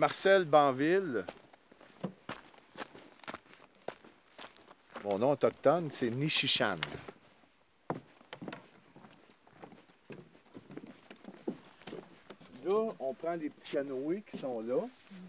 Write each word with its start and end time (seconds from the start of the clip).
Marcel 0.00 0.46
Banville. 0.46 1.26
Mon 5.04 5.18
nom 5.18 5.32
autochtone, 5.32 5.90
c'est 5.92 6.08
Nishichan. 6.08 6.76
Là, 12.64 12.94
on 12.98 13.12
prend 13.12 13.34
les 13.34 13.50
petits 13.50 13.72
canoës 13.72 14.22
qui 14.22 14.38
sont 14.38 14.62
là 14.62 14.88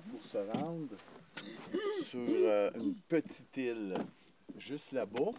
pour 0.09 0.23
se 0.23 0.37
rendre 0.37 0.95
sur 2.05 2.19
euh, 2.21 2.71
une 2.75 2.95
petite 3.09 3.57
île 3.57 3.97
juste 4.57 4.93
là-bas. 4.93 5.33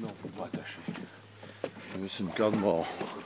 Non, 0.00 0.08
on 0.08 0.28
peut 0.28 0.28
pas 0.34 0.44
attacher. 0.44 0.80
Je 2.00 2.04
mets 2.04 2.08
sur 2.08 3.19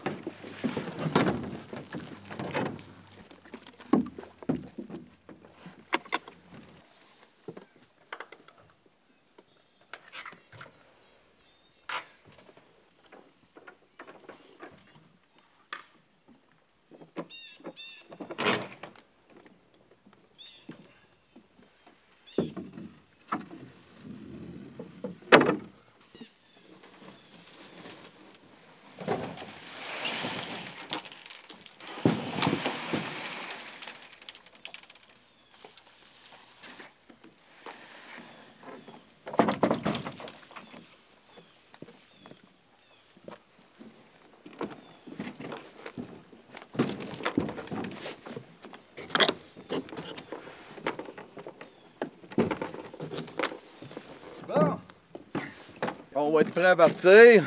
On 56.27 56.33
va 56.33 56.41
être 56.41 56.53
prêt 56.53 56.65
à 56.65 56.75
partir. 56.75 57.45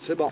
C'est 0.00 0.14
bon. 0.14 0.30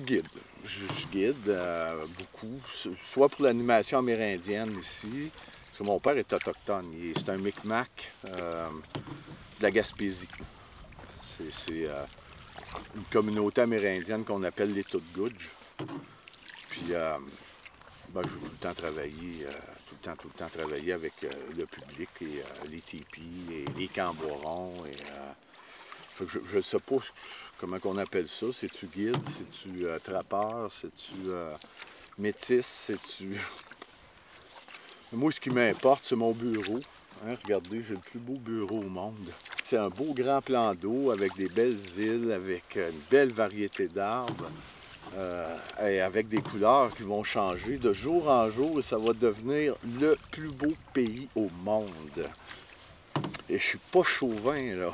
Guide. 0.00 0.28
Je, 0.64 0.80
je 0.80 1.06
guide 1.12 1.48
euh, 1.48 2.04
beaucoup, 2.18 2.60
so- 2.72 2.94
soit 3.02 3.28
pour 3.28 3.44
l'animation 3.44 3.98
amérindienne 3.98 4.76
ici, 4.80 5.30
parce 5.66 5.78
que 5.78 5.84
mon 5.84 6.00
père 6.00 6.16
est 6.16 6.32
autochtone. 6.32 6.92
C'est 7.16 7.28
un 7.28 7.36
Micmac 7.38 7.90
euh, 8.30 8.68
de 9.58 9.62
la 9.62 9.70
Gaspésie. 9.70 10.28
C'est 11.20 11.88
euh, 11.88 12.04
une 12.96 13.04
communauté 13.04 13.60
amérindienne 13.60 14.24
qu'on 14.24 14.42
appelle 14.42 14.72
les 14.72 14.84
Tutgudj. 14.84 15.48
Puis, 16.70 16.86
ben, 16.90 18.22
j'ai 18.22 18.30
tout 18.30 18.40
le 18.44 18.56
temps 18.60 18.74
travaillé, 18.74 19.44
euh, 19.46 19.52
tout 19.86 19.94
le 20.00 20.04
temps, 20.10 20.16
tout 20.16 20.28
le 20.32 20.38
temps 20.38 20.48
travaillé 20.48 20.92
avec 20.92 21.12
le 21.56 21.64
public 21.66 22.08
et 22.22 22.42
les 22.70 22.80
tipis 22.80 23.22
et 23.52 23.64
les 23.78 23.88
camborons. 23.88 24.72
Et, 24.86 24.96
je 26.26 26.56
ne 26.56 26.62
sais 26.62 26.78
pas 26.80 26.96
comment 27.58 27.78
on 27.84 27.96
appelle 27.96 28.28
ça? 28.28 28.46
C'est-tu 28.52 28.86
guide, 28.86 29.16
c'est-tu 29.26 29.86
euh, 29.86 29.98
trappeur, 29.98 30.70
c'est-tu 30.72 31.14
euh, 31.28 31.54
métis, 32.18 32.66
c'est-tu... 32.66 33.36
Moi, 35.12 35.32
ce 35.32 35.40
qui 35.40 35.50
m'importe, 35.50 36.04
c'est 36.04 36.16
mon 36.16 36.32
bureau. 36.32 36.80
Hein, 37.26 37.36
regardez, 37.44 37.82
j'ai 37.86 37.94
le 37.94 38.00
plus 38.00 38.18
beau 38.18 38.34
bureau 38.34 38.78
au 38.80 38.88
monde. 38.88 39.32
C'est 39.62 39.76
un 39.78 39.88
beau 39.88 40.12
grand 40.14 40.42
plan 40.42 40.74
d'eau 40.74 41.10
avec 41.10 41.34
des 41.36 41.48
belles 41.48 41.78
îles, 41.96 42.32
avec 42.32 42.76
une 42.76 43.00
belle 43.10 43.32
variété 43.32 43.88
d'arbres. 43.88 44.50
euh, 45.16 45.56
et 45.82 46.00
avec 46.00 46.28
des 46.28 46.40
couleurs 46.40 46.94
qui 46.94 47.02
vont 47.04 47.22
changer 47.24 47.76
de 47.78 47.92
jour 47.92 48.28
en 48.28 48.50
jour 48.50 48.78
et 48.78 48.82
ça 48.82 48.96
va 48.96 49.12
devenir 49.12 49.74
le 50.00 50.16
plus 50.30 50.48
beau 50.48 50.72
pays 50.92 51.28
au 51.36 51.48
monde. 51.64 52.26
Et 53.48 53.58
je 53.58 53.64
suis 53.64 53.78
pas 53.78 54.02
chauvin, 54.02 54.74
là. 54.74 54.92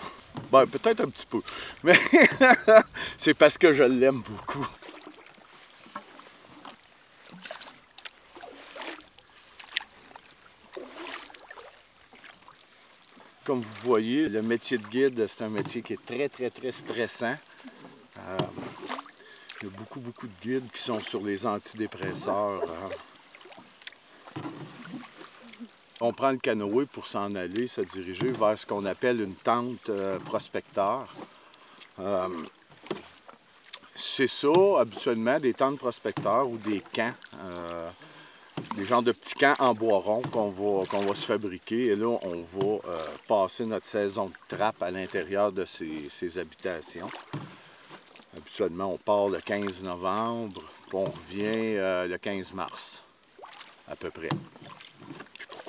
Ben, 0.51 0.67
peut-être 0.67 1.01
un 1.01 1.09
petit 1.09 1.27
peu. 1.27 1.41
Mais 1.83 1.99
c'est 3.17 3.35
parce 3.35 3.57
que 3.57 3.73
je 3.73 3.83
l'aime 3.85 4.21
beaucoup. 4.21 4.67
Comme 13.45 13.61
vous 13.61 13.75
voyez, 13.83 14.29
le 14.29 14.41
métier 14.43 14.79
de 14.79 14.87
guide, 14.87 15.27
c'est 15.29 15.43
un 15.45 15.49
métier 15.49 15.83
qui 15.83 15.95
est 15.95 16.07
très, 16.07 16.29
très, 16.29 16.49
très 16.51 16.71
stressant. 16.71 17.35
Euh, 18.19 18.39
il 19.61 19.69
y 19.69 19.71
a 19.71 19.77
beaucoup, 19.77 20.01
beaucoup 20.01 20.27
de 20.29 20.33
guides 20.43 20.71
qui 20.73 20.81
sont 20.81 21.01
sur 21.01 21.21
les 21.23 21.45
antidépresseurs. 21.47 22.63
hein. 22.63 22.89
On 26.05 26.13
prend 26.13 26.33
le 26.33 26.39
canoë 26.39 26.87
pour 26.87 27.07
s'en 27.07 27.33
aller, 27.37 27.69
se 27.69 27.81
diriger 27.81 28.33
vers 28.33 28.59
ce 28.59 28.67
qu'on 28.67 28.85
appelle 28.87 29.21
une 29.21 29.35
tente 29.35 29.89
euh, 29.89 30.19
prospecteur. 30.19 31.07
Euh, 32.01 32.29
c'est 33.95 34.27
ça, 34.27 34.51
habituellement, 34.81 35.39
des 35.39 35.55
tentes 35.55 35.79
prospecteurs 35.79 36.49
ou 36.49 36.57
des 36.57 36.81
camps. 36.81 37.15
euh, 37.45 37.89
des 38.75 38.85
genres 38.85 39.05
de 39.05 39.13
petits 39.13 39.35
camps 39.35 39.55
en 39.61 39.75
bois 39.75 39.99
rond 39.99 40.23
qu'on 40.23 40.51
va, 40.51 41.15
se 41.15 41.25
fabriquer. 41.25 41.87
Et 41.87 41.97
là, 41.97 42.19
on 42.23 42.43
va 42.59 42.79
passer 43.29 43.65
notre 43.65 43.87
saison 43.87 44.27
de 44.27 44.57
trappe 44.57 44.83
à 44.83 44.91
l'intérieur 44.91 45.53
de 45.53 45.65
ces, 45.65 46.39
habitations. 46.39 47.11
Habituellement, 48.37 48.93
on 48.95 48.99
part 48.99 49.29
le 49.29 49.39
15 49.39 49.85
novembre, 49.85 50.63
puis 50.89 50.97
on 50.97 51.05
revient 51.05 52.09
le 52.09 52.17
15 52.17 52.53
mars, 52.55 53.03
à 53.89 53.95
peu 53.95 54.11
près. 54.11 54.31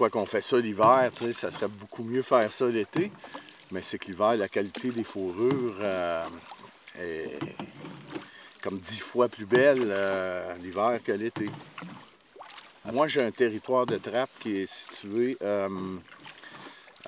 Qu'on 0.09 0.25
fait 0.25 0.41
ça 0.41 0.57
l'hiver, 0.57 1.09
tu 1.15 1.25
sais, 1.25 1.33
ça 1.33 1.51
serait 1.51 1.67
beaucoup 1.67 2.03
mieux 2.03 2.21
faire 2.23 2.51
ça 2.51 2.67
l'été, 2.67 3.11
mais 3.71 3.81
c'est 3.81 3.97
que 3.97 4.07
l'hiver, 4.07 4.35
la 4.35 4.47
qualité 4.47 4.89
des 4.89 5.03
fourrures 5.03 5.75
euh, 5.79 6.25
est 6.99 7.39
comme 8.61 8.77
dix 8.77 8.99
fois 8.99 9.27
plus 9.29 9.45
belle 9.45 9.85
euh, 9.87 10.53
l'hiver 10.55 10.99
que 11.03 11.11
l'été. 11.11 11.47
Moi, 12.91 13.07
j'ai 13.07 13.23
un 13.23 13.31
territoire 13.31 13.85
de 13.85 13.97
trappe 13.97 14.29
qui 14.41 14.57
est 14.61 14.71
situé 14.71 15.37
euh, 15.41 15.69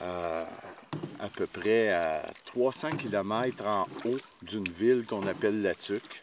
à 0.01 1.29
peu 1.33 1.47
près 1.47 1.89
à 1.89 2.23
300 2.45 2.91
km 2.91 3.65
en 3.65 3.87
haut 4.05 4.17
d'une 4.41 4.67
ville 4.69 5.05
qu'on 5.05 5.25
appelle 5.27 5.61
La 5.61 5.75
Tuque. 5.75 6.21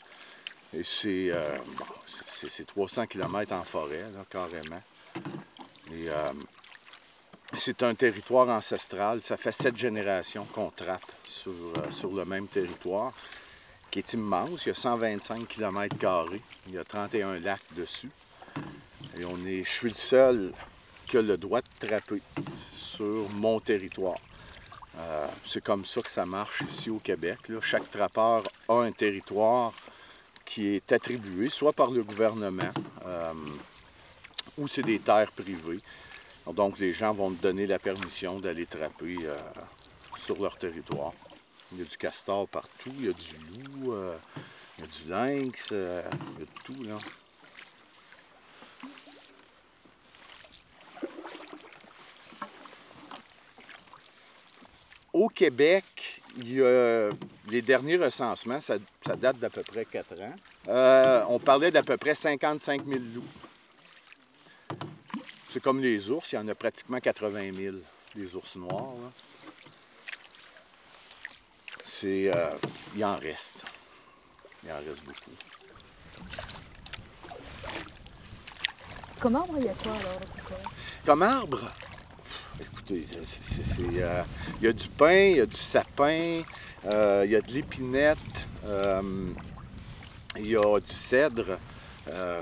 Et 0.75 0.85
c'est 0.85 1.31
bon, 1.79 1.85
c'est- 2.27 2.49
c'est 2.51 2.67
300 2.67 3.07
km 3.07 3.53
en 3.53 3.63
forêt, 3.63 4.05
carrément. 4.31 4.81
C'est 7.55 7.83
un 7.83 7.95
territoire 7.95 8.49
ancestral. 8.49 9.23
Ça 9.23 9.37
fait 9.37 9.53
sept 9.53 9.77
générations 9.77 10.45
qu'on 10.47 10.71
trappe 10.71 11.03
sur, 11.27 11.53
euh, 11.53 11.91
sur 11.91 12.13
le 12.13 12.25
même 12.25 12.49
territoire, 12.49 13.13
qui 13.91 13.99
est 13.99 14.13
immense. 14.15 14.65
Il 14.65 14.69
y 14.69 14.73
a 14.73 14.75
125 14.75 15.47
km. 15.47 15.97
Il 16.67 16.75
y 16.75 16.79
a 16.79 16.85
31 16.85 17.39
lacs 17.41 17.75
dessus. 17.77 18.11
Et 19.19 19.25
on 19.25 19.39
est, 19.47 19.65
je 19.65 19.71
suis 19.71 19.89
le 19.89 19.95
seul 19.95 20.53
qui 21.07 21.19
a 21.19 21.23
le 21.23 21.37
droit 21.37 21.61
de 21.61 21.87
trapper 21.87 22.23
sur 22.75 23.29
mon 23.35 23.61
territoire. 23.61 24.19
Euh, 24.99 25.27
c'est 25.47 25.63
comme 25.63 25.85
ça 25.85 26.03
que 26.03 26.11
ça 26.11 26.25
marche 26.27 26.63
ici 26.71 26.91
au 26.91 26.99
Québec. 26.99 27.39
Chaque 27.61 27.91
trappeur 27.91 28.43
a 28.69 28.75
un 28.75 28.93
territoire 28.93 29.73
qui 30.45 30.69
est 30.69 30.93
attribué 30.93 31.49
soit 31.49 31.73
par 31.73 31.91
le 31.91 32.03
gouvernement 32.05 32.73
euh, 33.07 33.33
ou 34.59 34.69
c'est 34.69 34.83
des 34.83 34.99
terres 34.99 35.33
privées. 35.33 35.81
Donc 36.47 36.79
les 36.79 36.93
gens 36.93 37.15
vont 37.15 37.31
te 37.31 37.43
donner 37.43 37.67
la 37.67 37.79
permission 37.79 38.39
d'aller 38.41 38.67
trapper 38.67 39.17
euh, 39.23 39.37
sur 40.25 40.41
leur 40.41 40.57
territoire. 40.57 41.13
Il 41.73 41.79
y 41.79 41.83
a 41.83 41.85
du 41.85 41.97
castor 41.97 42.49
partout, 42.49 42.93
il 42.99 43.07
y 43.07 43.09
a 43.09 43.13
du 43.13 43.81
loup, 43.81 43.95
il 44.79 44.85
y 44.85 44.85
a 44.85 44.87
du 44.87 45.09
lynx, 45.09 45.69
il 45.71 45.77
y 45.77 45.81
a 45.81 46.03
de 46.03 46.47
tout 46.65 46.83
là. 46.83 46.99
Au 55.13 55.29
Québec, 55.29 56.23
il 56.37 56.55
y 56.55 56.63
a 56.63 57.11
les 57.49 57.61
derniers 57.61 57.97
recensements, 57.97 58.61
ça, 58.61 58.79
date 59.19 59.39
d'à 59.39 59.51
peu 59.51 59.63
près 59.63 59.85
4 59.85 60.21
ans. 60.21 60.35
Euh, 60.69 61.23
on 61.29 61.39
parlait 61.39 61.71
d'à 61.71 61.83
peu 61.83 61.97
près 61.97 62.15
55 62.15 62.87
000 62.87 62.99
loups. 63.15 63.25
C'est 65.53 65.61
comme 65.61 65.83
les 65.83 66.09
ours, 66.09 66.33
il 66.33 66.37
y 66.37 66.39
en 66.39 66.47
a 66.47 66.55
pratiquement 66.55 66.99
80 66.99 67.53
000, 67.53 67.77
les 68.15 68.35
ours 68.35 68.57
noirs. 68.57 68.95
C'est, 71.85 72.35
euh, 72.35 72.57
il 72.97 73.05
en 73.05 73.17
reste. 73.17 73.63
Il 74.65 74.73
en 74.73 74.77
reste 74.77 75.05
beaucoup. 75.05 75.31
Comme 79.21 79.37
arbre, 79.37 79.55
il 79.59 79.67
y 79.67 79.69
a 79.69 79.75
quoi 79.75 79.93
alors 79.93 80.21
Comme 81.05 81.23
arbre? 81.23 81.71
Écoutez, 82.59 83.05
euh, 83.13 84.25
il 84.59 84.65
y 84.65 84.69
a 84.69 84.73
du 84.73 84.89
pain, 84.89 85.33
il 85.33 85.37
y 85.37 85.41
a 85.41 85.47
du 85.47 85.57
sapin, 85.57 86.43
euh, 86.87 87.25
il 87.27 87.31
y 87.31 87.37
a 87.37 87.43
de 87.43 87.53
l'épinette, 87.53 88.19
il 90.39 90.51
y 90.51 90.57
a 90.57 90.81
du 90.81 90.93
cèdre. 90.93 91.59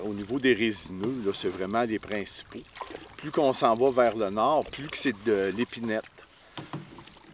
Au 0.04 0.12
niveau 0.12 0.38
des 0.38 0.54
résineux, 0.54 1.22
c'est 1.34 1.48
vraiment 1.48 1.82
les 1.82 1.98
principaux. 1.98 2.60
Plus 3.16 3.30
qu'on 3.30 3.52
s'en 3.52 3.74
va 3.74 3.90
vers 3.90 4.16
le 4.16 4.30
nord, 4.30 4.64
plus 4.64 4.88
que 4.88 4.96
c'est 4.96 5.14
de 5.24 5.52
l'épinette. 5.56 6.04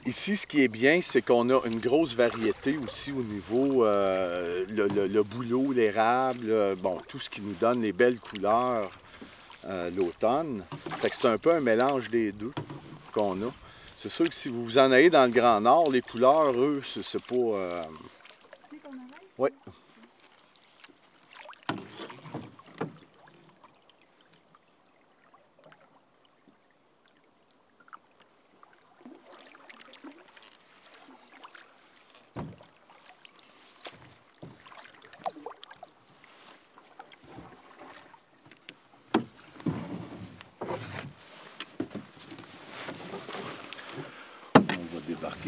Ici, 0.04 0.36
ce 0.36 0.46
qui 0.46 0.62
est 0.62 0.68
bien, 0.68 1.00
c'est 1.02 1.22
qu'on 1.22 1.50
a 1.50 1.60
une 1.66 1.80
grosse 1.80 2.14
variété 2.14 2.78
aussi 2.78 3.12
au 3.12 3.22
niveau 3.22 3.84
le, 3.84 5.06
le, 5.06 5.22
bouleau, 5.22 5.72
l'érable, 5.72 6.76
bon, 6.76 7.00
tout 7.08 7.18
ce 7.18 7.28
qui 7.28 7.40
nous 7.40 7.54
donne 7.54 7.80
les 7.80 7.92
belles 7.92 8.20
couleurs 8.20 8.90
l'automne. 9.96 10.64
c'est 11.02 11.24
un 11.24 11.38
peu 11.38 11.54
un 11.54 11.60
mélange 11.60 12.10
des 12.10 12.32
deux 12.32 12.52
qu'on 13.12 13.34
a. 13.42 13.52
C'est 13.98 14.10
sûr 14.10 14.28
que 14.28 14.34
si 14.34 14.48
vous 14.48 14.64
vous 14.64 14.78
en 14.78 14.92
allez 14.92 15.10
dans 15.10 15.24
le 15.24 15.32
Grand 15.32 15.60
Nord, 15.60 15.90
les 15.90 16.02
couleurs, 16.02 16.52
eux, 16.56 16.82
c'est 16.84 17.22
pas... 17.24 17.34
Euh... 17.34 17.82
Oui. 19.38 19.50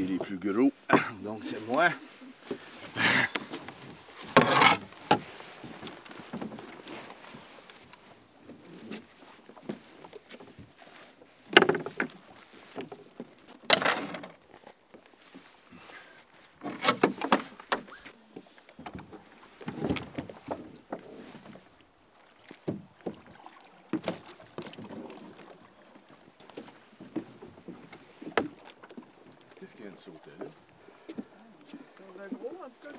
les 0.07 0.19
plus 0.19 0.39
gros. 0.39 0.73
Donc 1.69 1.69
c'est 1.69 1.73
moi. 1.75 1.91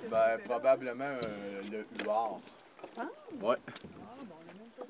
Ben, 0.10 0.29
probablement 0.44 1.18
euh, 1.24 1.62
le 1.72 1.86
huard. 2.04 2.40
Ouais. 3.42 3.58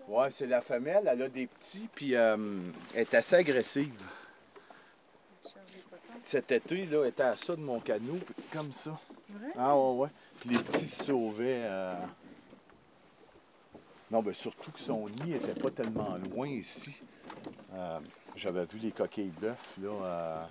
Ouais, 0.07 0.31
c'est 0.31 0.48
la 0.48 0.62
femelle, 0.62 1.07
elle 1.07 1.22
a 1.22 1.30
des 1.30 1.48
petits, 1.48 1.88
puis 1.94 2.16
euh, 2.16 2.60
elle 2.94 3.01
est 3.01 3.13
assez 3.13 3.36
agressive. 3.36 4.01
Cet 6.24 6.51
été, 6.51 6.86
là, 6.86 7.04
elle 7.04 7.10
était 7.10 7.24
à 7.24 7.38
ça 7.38 7.56
de 7.56 7.62
mon 7.62 7.80
canot, 7.80 8.19
comme 8.51 8.74
ça. 8.74 8.98
C'est 9.28 9.34
vrai? 9.34 9.51
Ah 9.57 9.78
ouais, 9.78 9.98
ouais. 9.98 10.10
Puis 10.40 10.50
les 10.50 10.60
petits 10.60 10.88
se 10.88 11.06
sauvaient. 11.06 11.62
Euh. 11.63 11.95
Non, 14.12 14.24
ben 14.24 14.34
surtout 14.34 14.72
que 14.72 14.80
son 14.80 15.07
nid 15.07 15.31
n'était 15.31 15.60
pas 15.60 15.69
tellement 15.69 16.18
loin 16.18 16.48
ici. 16.48 16.95
J'avais 18.35 18.66
vu 18.66 18.80
les 18.80 18.92
coquilles 18.92 19.33
d'œufs, 19.40 19.57
là. 19.81 20.47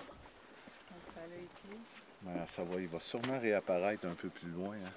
Ça 2.48 2.64
va, 2.64 2.80
il 2.80 2.88
va 2.88 3.00
sûrement 3.00 3.38
réapparaître 3.38 4.06
un 4.06 4.14
peu 4.14 4.28
plus 4.28 4.48
loin. 4.48 4.74
Hein. 4.74 4.90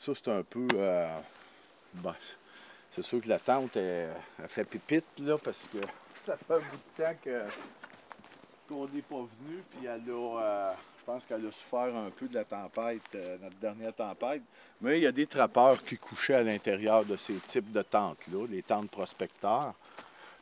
Ça, 0.00 0.12
c'est 0.14 0.30
un 0.30 0.42
peu... 0.42 0.66
Euh, 0.74 1.18
ben, 1.94 2.14
c'est 2.94 3.02
sûr 3.02 3.20
que 3.20 3.28
la 3.28 3.38
tente, 3.38 3.76
elle, 3.76 4.14
fait 4.48 4.64
pipite, 4.64 5.04
là, 5.18 5.38
parce 5.38 5.68
que 5.68 5.78
ça 6.22 6.36
fait 6.36 6.54
un 6.54 6.58
bout 6.58 6.76
de 6.98 7.04
temps 7.04 7.54
qu'on 8.68 8.86
n'est 8.86 9.02
pas 9.02 9.16
venu, 9.16 9.62
puis 9.70 9.86
elle 9.86 10.10
a... 10.10 10.40
Euh, 10.42 10.72
je 11.00 11.04
pense 11.06 11.26
qu'elle 11.26 11.46
a 11.46 11.50
souffert 11.50 11.96
un 11.96 12.10
peu 12.10 12.28
de 12.28 12.34
la 12.34 12.44
tempête, 12.44 13.02
euh, 13.14 13.38
notre 13.42 13.56
dernière 13.56 13.94
tempête. 13.94 14.42
Mais 14.80 14.98
il 14.98 15.02
y 15.02 15.06
a 15.06 15.12
des 15.12 15.26
trappeurs 15.26 15.82
qui 15.82 15.96
couchaient 15.96 16.34
à 16.34 16.42
l'intérieur 16.42 17.04
de 17.04 17.16
ces 17.16 17.34
types 17.34 17.72
de 17.72 17.82
tentes-là, 17.82 18.46
les 18.48 18.62
tentes 18.62 18.90
prospecteurs 18.90 19.74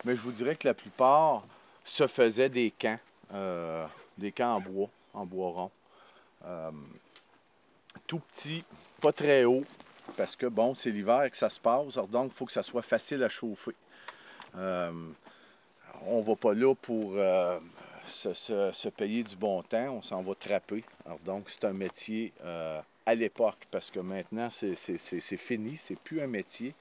mais 0.04 0.14
je 0.14 0.20
vous 0.20 0.32
dirais 0.32 0.56
que 0.56 0.66
la 0.66 0.74
plupart 0.74 1.44
se 1.84 2.06
faisaient 2.06 2.48
des 2.48 2.70
camps, 2.70 2.98
euh, 3.34 3.86
des 4.16 4.32
camps 4.32 4.56
en 4.56 4.60
bois, 4.60 4.88
en 5.14 5.26
bois 5.26 5.50
rond. 5.50 5.70
Euh, 6.46 6.70
tout 8.06 8.20
petit, 8.20 8.64
pas 9.00 9.12
très 9.12 9.44
haut, 9.44 9.64
parce 10.16 10.36
que 10.36 10.46
bon, 10.46 10.74
c'est 10.74 10.90
l'hiver 10.90 11.30
que 11.30 11.36
ça 11.36 11.50
se 11.50 11.58
passe, 11.58 11.94
donc 11.94 12.32
il 12.32 12.36
faut 12.36 12.46
que 12.46 12.52
ça 12.52 12.62
soit 12.62 12.82
facile 12.82 13.22
à 13.22 13.28
chauffer. 13.28 13.74
Euh, 14.56 14.92
on 16.06 16.18
ne 16.18 16.22
va 16.22 16.36
pas 16.36 16.54
là 16.54 16.74
pour 16.74 17.14
se, 18.06 18.88
payer 18.88 19.24
du 19.24 19.36
bon 19.36 19.62
temps, 19.62 19.96
on 19.96 20.02
s'en 20.02 20.22
va 20.22 20.34
trapper. 20.34 20.84
donc 21.24 21.50
c'est 21.50 21.64
un 21.64 21.72
métier 21.72 22.32
à 23.04 23.14
l'époque, 23.14 23.66
parce 23.70 23.90
que 23.90 24.00
maintenant 24.00 24.48
c'est 24.50 25.36
fini, 25.36 25.76
c'est 25.76 25.98
plus 25.98 26.20
un 26.20 26.28
métier. 26.28 26.74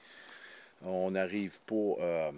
On 0.84 1.10
n'arrive 1.10 1.58
pas 1.66 2.30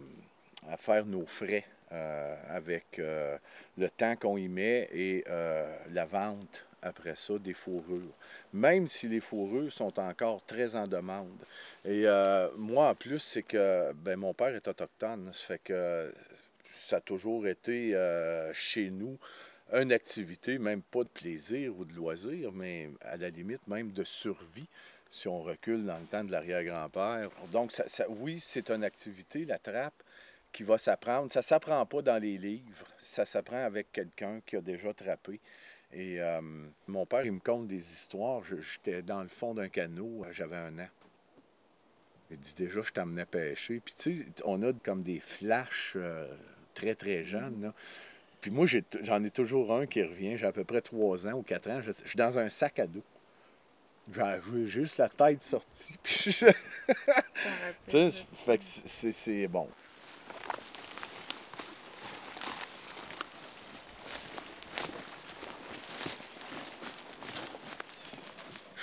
à 0.69 0.76
faire 0.76 1.07
nos 1.07 1.26
frais 1.26 1.64
euh, 1.93 2.37
avec 2.49 3.00
euh, 3.00 3.37
le 3.76 3.90
temps 3.90 4.14
qu'on 4.14 4.37
y 4.37 4.47
met 4.47 4.88
et 4.93 5.25
euh, 5.29 5.76
la 5.93 6.05
vente 6.05 6.64
après 6.83 7.17
ça 7.17 7.37
des 7.37 7.52
fourrures. 7.52 8.14
Même 8.52 8.87
si 8.87 9.09
les 9.09 9.19
fourrures 9.19 9.73
sont 9.73 9.99
encore 9.99 10.45
très 10.47 10.76
en 10.76 10.87
demande. 10.87 11.38
Et 11.85 12.07
moi, 12.57 12.88
en 12.88 12.95
plus, 12.95 13.19
c'est 13.19 13.43
que 13.43 13.93
ben, 13.93 14.17
mon 14.17 14.33
père 14.33 14.55
est 14.55 14.67
autochtone. 14.67 15.31
Ça 15.35 15.47
fait 15.47 15.61
que 15.62 16.12
ça 16.88 16.97
a 16.97 17.00
toujours 17.00 17.47
été 17.47 17.95
chez 18.55 18.88
nous 18.88 19.19
une 19.75 19.93
activité, 19.93 20.59
même 20.59 20.81
pas 20.81 21.05
de 21.05 21.09
plaisir 21.09 21.76
ou 21.76 21.85
de 21.85 21.93
loisir, 21.93 22.50
mais 22.50 22.88
à 23.02 23.19
la 23.19 23.29
limite 23.29 23.67
même 23.69 23.93
de 23.93 24.05
survie 24.05 24.67
si 25.11 25.29
on 25.29 25.43
recule 25.43 25.85
dans 25.85 25.99
le 25.99 26.07
temps 26.07 26.25
de 26.25 26.33
l'arrière-grand-père. 26.33 27.31
Donc, 27.52 27.73
oui, 28.09 28.38
c'est 28.40 28.71
une 28.71 28.85
activité, 28.85 29.45
la 29.45 29.59
trappe, 29.59 30.02
qui 30.52 30.62
va 30.62 30.78
s'apprendre. 30.78 31.30
Ça 31.33 31.40
ne 31.40 31.45
s'apprend 31.45 31.85
pas 31.87 32.02
dans 32.02 32.19
les 32.23 32.38
livres, 32.38 32.87
ça 32.99 33.25
s'apprend 33.26 33.64
avec 33.64 33.92
quelqu'un 33.92 34.40
qui 34.47 34.57
a 34.57 34.61
déjà 34.61 34.92
trappé 34.95 35.40
Et 35.92 36.21
euh, 36.21 36.40
mon 36.87 37.07
père, 37.07 37.25
il 37.25 37.33
me 37.33 37.40
conte 37.40 37.66
des 37.69 37.78
histoires. 37.92 38.42
J'étais 38.45 39.02
dans 39.02 39.23
le 39.23 39.28
fond 39.28 39.54
d'un 39.54 39.69
canot, 39.69 40.25
euh, 40.25 40.33
j'avais 40.33 40.57
un 40.57 40.78
an. 40.78 40.88
Il 42.30 42.38
dit 42.38 42.54
déjà, 42.57 42.80
je 42.83 42.92
t'amenais 42.92 43.26
pêcher. 43.26 43.80
Puis 43.85 43.95
tu 43.97 44.16
sais, 44.19 44.26
on 44.45 44.62
a 44.62 44.73
comme 44.73 45.02
des 45.02 45.21
flashs 45.21 45.95
euh, 45.97 46.26
très, 46.75 46.95
très 46.95 47.25
jeunes. 47.25 47.61
là. 47.62 47.75
Puis 48.40 48.50
moi, 48.50 48.66
j'en 49.02 49.23
ai 49.25 49.30
toujours 49.30 49.75
un 49.75 49.87
qui 49.87 50.02
revient. 50.02 50.38
J'ai 50.38 50.47
à 50.47 50.52
peu 50.52 50.64
près 50.64 50.80
trois 50.80 51.26
ans 51.26 51.33
ou 51.35 51.42
quatre 51.42 51.69
ans. 51.71 51.80
Je, 51.83 51.92
je 51.92 52.09
suis 52.09 52.16
dans 52.16 52.38
un 52.38 52.49
sac 52.49 52.78
à 52.78 52.87
dos. 52.87 53.02
J'ai 54.12 54.66
juste 54.66 54.99
la 54.99 55.09
tête 55.09 55.42
sortie. 55.42 55.97
Puis 56.02 56.33
je- 56.33 56.47
fait 58.45 58.59
que 58.59 58.64
c'est 59.12 59.49
bon. 59.49 59.69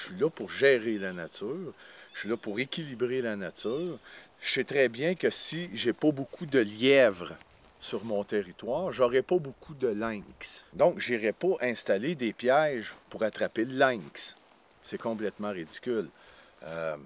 Suis 0.08 0.20
là 0.20 0.30
pour 0.30 0.50
gérer 0.50 0.98
la 0.98 1.14
nature. 1.14 1.74
Je 2.14 2.20
suis 2.20 2.30
là 2.30 2.38
pour 2.38 2.60
équilibrer 2.60 3.22
la 3.22 3.36
nature. 3.36 4.00
Je 4.42 4.50
sais 4.50 4.64
très 4.64 4.90
bien 4.90 5.16
que 5.16 5.30
si 5.30 5.70
j'ai 5.74 5.94
pas 5.94 6.12
beaucoup 6.12 6.46
de 6.46 6.60
lièvres 6.60 7.36
sur 7.80 8.04
mon 8.04 8.24
territoire, 8.24 8.92
j'aurai 8.92 9.22
pas 9.22 9.38
beaucoup 9.38 9.74
de 9.74 9.88
lynx. 9.88 10.66
Donc, 10.74 11.00
j'irai 11.00 11.32
pas 11.32 11.56
installer 11.62 12.16
des 12.16 12.34
pièges 12.34 12.94
pour 13.10 13.24
attraper 13.24 13.66
le 13.66 13.76
lynx. 13.76 14.36
C'est 14.84 14.98
complètement 14.98 15.52
ridicule. 15.52 16.10
Euh, 16.64 16.98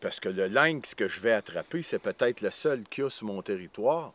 parce 0.00 0.20
que 0.20 0.28
le 0.28 0.46
lynx 0.46 0.94
que 0.94 1.08
je 1.08 1.20
vais 1.20 1.32
attraper, 1.32 1.82
c'est 1.82 1.98
peut-être 1.98 2.42
le 2.42 2.50
seul 2.50 2.84
qu'il 2.84 3.04
y 3.04 3.06
a 3.06 3.10
sur 3.10 3.26
mon 3.26 3.42
territoire 3.42 4.12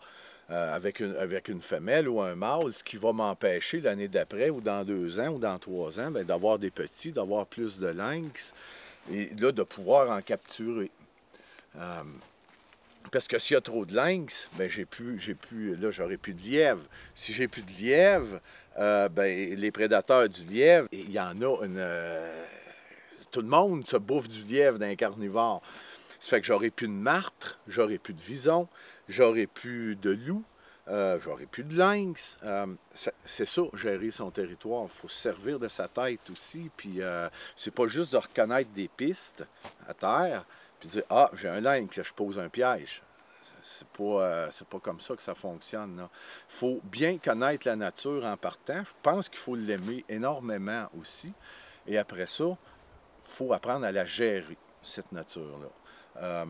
euh, 0.51 0.75
avec, 0.75 0.99
une, 0.99 1.15
avec 1.17 1.47
une 1.47 1.61
femelle 1.61 2.09
ou 2.09 2.21
un 2.21 2.33
mâle, 2.33 2.73
ce 2.73 2.83
qui 2.83 2.97
va 2.97 3.13
m'empêcher 3.13 3.81
l'année 3.81 4.07
d'après 4.07 4.49
ou 4.49 4.61
dans 4.61 4.83
deux 4.83 5.19
ans 5.19 5.29
ou 5.29 5.37
dans 5.37 5.59
trois 5.59 5.99
ans 5.99 6.09
ben, 6.09 6.23
d'avoir 6.23 6.57
des 6.57 6.71
petits, 6.71 7.11
d'avoir 7.11 7.45
plus 7.45 7.79
de 7.79 7.85
lynx 7.85 8.53
et 9.11 9.29
là 9.37 9.51
de 9.51 9.61
pouvoir 9.61 10.09
en 10.09 10.21
capturer. 10.21 10.89
Euh, 11.77 12.01
parce 13.11 13.27
que 13.27 13.37
s'il 13.37 13.53
y 13.53 13.57
a 13.57 13.61
trop 13.61 13.85
de 13.85 13.93
lynx, 13.93 14.49
ben 14.57 14.67
j'ai 14.67 14.85
plus, 14.85 15.19
j'ai 15.19 15.35
plus, 15.35 15.75
là 15.75 15.91
j'aurai 15.91 16.17
plus 16.17 16.33
de 16.33 16.41
lièvre. 16.41 16.81
Si 17.13 17.31
j'ai 17.31 17.47
plus 17.47 17.61
de 17.61 17.71
lièvre, 17.71 18.39
euh, 18.79 19.07
ben 19.07 19.55
les 19.55 19.71
prédateurs 19.71 20.27
du 20.29 20.43
lièvre, 20.45 20.87
il 20.91 21.11
y 21.11 21.19
en 21.19 21.39
a 21.41 21.65
une, 21.65 21.85
tout 23.31 23.41
le 23.41 23.47
monde 23.47 23.85
se 23.85 23.97
bouffe 23.97 24.27
du 24.27 24.43
lièvre 24.43 24.79
d'un 24.79 24.95
carnivore. 24.95 25.61
Ça 26.19 26.31
fait 26.31 26.41
que 26.41 26.47
j'aurai 26.47 26.69
plus 26.69 26.87
de 26.87 26.93
martre, 26.93 27.59
j'aurai 27.67 27.97
plus 27.97 28.13
de 28.13 28.21
vison, 28.21 28.67
j'aurai 29.07 29.47
plus 29.47 29.95
de 29.95 30.11
loup, 30.11 30.43
euh, 30.89 31.19
j'aurai 31.23 31.45
plus 31.45 31.63
de 31.63 31.77
lynx. 31.77 32.37
Euh, 32.43 32.67
c'est 33.25 33.45
ça, 33.45 33.61
gérer 33.73 34.11
son 34.11 34.31
territoire. 34.31 34.83
Il 34.83 34.89
faut 34.89 35.07
se 35.07 35.17
servir 35.17 35.59
de 35.59 35.67
sa 35.67 35.87
tête 35.87 36.29
aussi. 36.29 36.69
Puis 36.75 37.01
euh, 37.01 37.29
c'est 37.55 37.73
pas 37.73 37.87
juste 37.87 38.11
de 38.11 38.17
reconnaître 38.17 38.71
des 38.71 38.87
pistes 38.87 39.45
à 39.87 39.93
terre, 39.93 40.45
puis 40.79 40.89
dire 40.89 41.03
Ah, 41.09 41.29
j'ai 41.33 41.47
un 41.47 41.61
lynx, 41.61 42.01
je 42.01 42.13
pose 42.13 42.39
un 42.39 42.49
piège. 42.49 43.01
C'est 43.61 43.87
pas, 43.87 44.23
euh, 44.23 44.49
pas 44.69 44.79
comme 44.79 44.99
ça 44.99 45.15
que 45.15 45.21
ça 45.21 45.35
fonctionne. 45.35 45.99
Il 45.99 46.55
faut 46.55 46.81
bien 46.83 47.17
connaître 47.17 47.67
la 47.67 47.75
nature 47.75 48.25
en 48.25 48.35
partant. 48.37 48.83
Je 48.83 48.91
pense 49.03 49.29
qu'il 49.29 49.39
faut 49.39 49.55
l'aimer 49.55 50.03
énormément 50.09 50.89
aussi. 50.99 51.33
Et 51.85 51.97
après 51.97 52.25
ça, 52.25 52.45
il 52.45 52.55
faut 53.23 53.53
apprendre 53.53 53.85
à 53.85 53.91
la 53.91 54.05
gérer, 54.05 54.57
cette 54.81 55.11
nature-là. 55.11 55.67
Euh, 56.17 56.45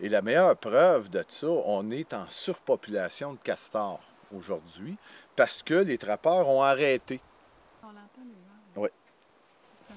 et 0.00 0.08
la 0.08 0.22
meilleure 0.22 0.56
preuve 0.56 1.10
de 1.10 1.24
ça, 1.28 1.48
on 1.48 1.90
est 1.90 2.12
en 2.12 2.28
surpopulation 2.28 3.34
de 3.34 3.38
castors 3.38 4.00
aujourd'hui 4.34 4.96
parce 5.36 5.62
que 5.62 5.74
les 5.74 5.98
trappeurs 5.98 6.48
ont 6.48 6.62
arrêté. 6.62 7.20
On 7.82 7.88
l'entend. 7.88 8.22
Oui. 8.76 8.88
C'est 9.88 9.94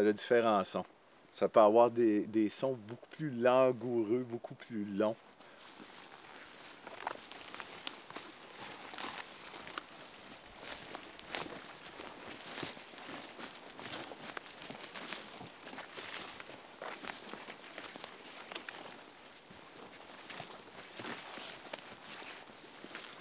un. 0.00 0.04
Ça 0.04 0.08
a 0.08 0.12
différents 0.12 0.64
sons. 0.64 0.84
Ça 1.32 1.48
peut 1.48 1.60
avoir 1.60 1.90
des, 1.90 2.26
des 2.26 2.48
sons 2.48 2.76
beaucoup 2.88 3.08
plus 3.10 3.30
langoureux, 3.30 4.26
beaucoup 4.28 4.54
plus 4.54 4.84
longs. 4.84 5.16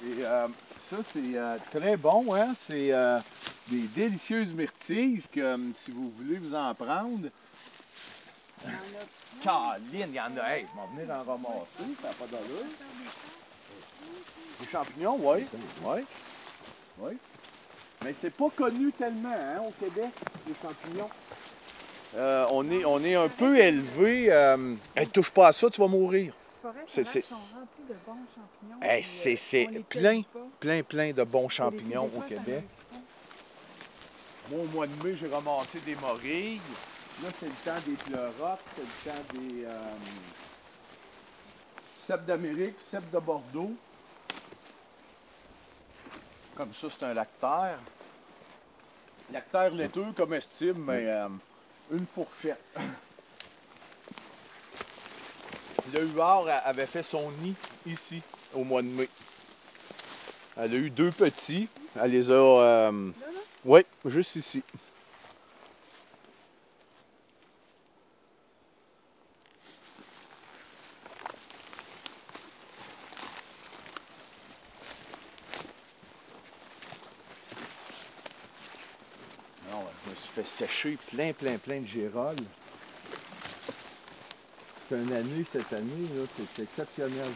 Et 0.02 0.26
euh, 0.26 0.48
ça, 0.90 0.96
c'est 1.14 1.36
euh, 1.38 1.58
très 1.72 1.98
bon, 1.98 2.34
hein? 2.36 2.54
C'est 2.60 2.92
euh, 2.92 3.20
des 3.68 3.82
délicieuses 3.82 4.54
myrtilles 4.54 5.22
que, 5.32 5.40
euh, 5.40 5.58
si 5.76 5.92
vous 5.92 6.12
voulez 6.18 6.38
vous 6.38 6.54
en 6.56 6.74
prendre. 6.74 7.30
Caroline, 9.44 10.08
il 10.10 10.14
y 10.16 10.20
en 10.20 10.36
a. 10.38 10.56
Hey, 10.58 10.66
je 10.74 10.98
vais 10.98 11.04
venir 11.06 11.16
en 11.16 11.24
ramasser, 11.24 11.96
ça 12.02 12.08
n'a 12.10 12.14
pas 12.14 12.26
d'allure. 12.26 12.66
Des 14.60 14.68
champignons, 14.68 15.18
oui. 15.22 15.46
Oui. 15.86 16.02
Oui. 17.00 17.18
Mais 18.04 18.14
c'est 18.20 18.30
pas 18.34 18.50
connu 18.56 18.92
tellement, 18.92 19.30
hein, 19.30 19.62
au 19.68 19.72
Québec, 19.72 20.10
les 20.48 20.54
champignons. 20.62 21.10
Euh, 22.16 22.46
on, 22.52 22.70
est, 22.72 22.84
on 22.86 23.02
est 23.04 23.16
un 23.16 23.30
peu 23.30 23.58
élevé. 23.58 24.28
Euh... 24.32 24.76
Hey, 24.96 25.08
touche 25.08 25.30
pas 25.30 25.50
à 25.50 25.52
ça, 25.54 25.70
tu 25.70 25.80
vas 25.80 25.88
mourir. 25.88 26.34
C'est- 26.88 27.04
c'est- 27.06 27.22
sont 27.22 27.36
remplies 27.36 27.88
de 27.88 27.96
bons 28.06 28.18
champignons. 28.36 28.82
Hey, 28.82 29.04
c'est- 29.04 29.84
plein. 29.88 30.22
pas. 30.24 30.39
Plein, 30.60 30.84
plein 30.84 31.14
de 31.14 31.24
bons 31.24 31.48
champignons 31.48 32.10
au 32.16 32.22
Québec. 32.22 32.64
Moi, 34.50 34.62
au 34.62 34.66
mois 34.66 34.88
de 34.88 35.04
mai, 35.04 35.16
j'ai 35.16 35.28
ramassé 35.28 35.80
des 35.86 35.96
morilles. 35.96 36.60
Là, 37.24 37.30
c'est 37.40 37.46
le 37.46 37.52
temps 37.64 37.80
des 37.86 37.94
pleurotes, 37.94 38.60
c'est 38.76 38.82
le 38.82 39.12
temps 39.12 39.24
des 39.34 39.66
euh, 39.66 39.94
cèpes 42.08 42.26
d'Amérique, 42.26 42.76
cèpes 42.90 43.10
de 43.12 43.20
Bordeaux. 43.20 43.74
Comme 46.56 46.74
ça, 46.74 46.88
c'est 46.98 47.06
un 47.06 47.14
lactaire. 47.14 47.80
Lactaire 49.32 49.72
laiteux, 49.72 50.12
comestible, 50.16 50.80
mais 50.80 51.06
euh, 51.08 51.30
une 51.92 52.06
fourchette. 52.06 52.64
Le 55.94 56.06
huard 56.06 56.46
avait 56.66 56.86
fait 56.86 57.04
son 57.04 57.32
nid 57.42 57.56
ici, 57.86 58.22
au 58.54 58.64
mois 58.64 58.82
de 58.82 58.88
mai. 58.88 59.10
Elle 60.62 60.74
a 60.74 60.78
eu 60.78 60.90
deux 60.90 61.10
petits. 61.12 61.70
Elle 61.96 62.12
les 62.12 62.30
a... 62.30 62.34
euh, 62.34 63.12
oui, 63.64 63.80
juste 64.06 64.36
ici. 64.36 64.62
Non, 79.72 79.86
je 80.04 80.10
me 80.10 80.16
suis 80.16 80.28
fait 80.36 80.46
sécher 80.46 80.98
plein, 81.10 81.32
plein, 81.32 81.58
plein 81.58 81.80
de 81.80 81.88
girolles. 81.88 82.36
C'est 84.90 85.02
une 85.02 85.14
année 85.14 85.46
cette 85.50 85.72
année, 85.72 86.08
c'est 86.54 86.64
exceptionnel. 86.64 87.30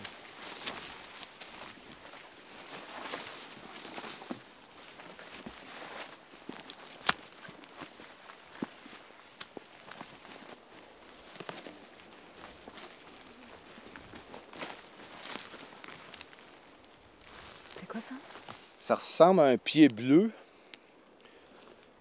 Ça? 18.80 18.96
Ressemble 18.96 19.40
à 19.42 19.46
un 19.46 19.58
pied 19.58 19.88
bleu, 19.88 20.30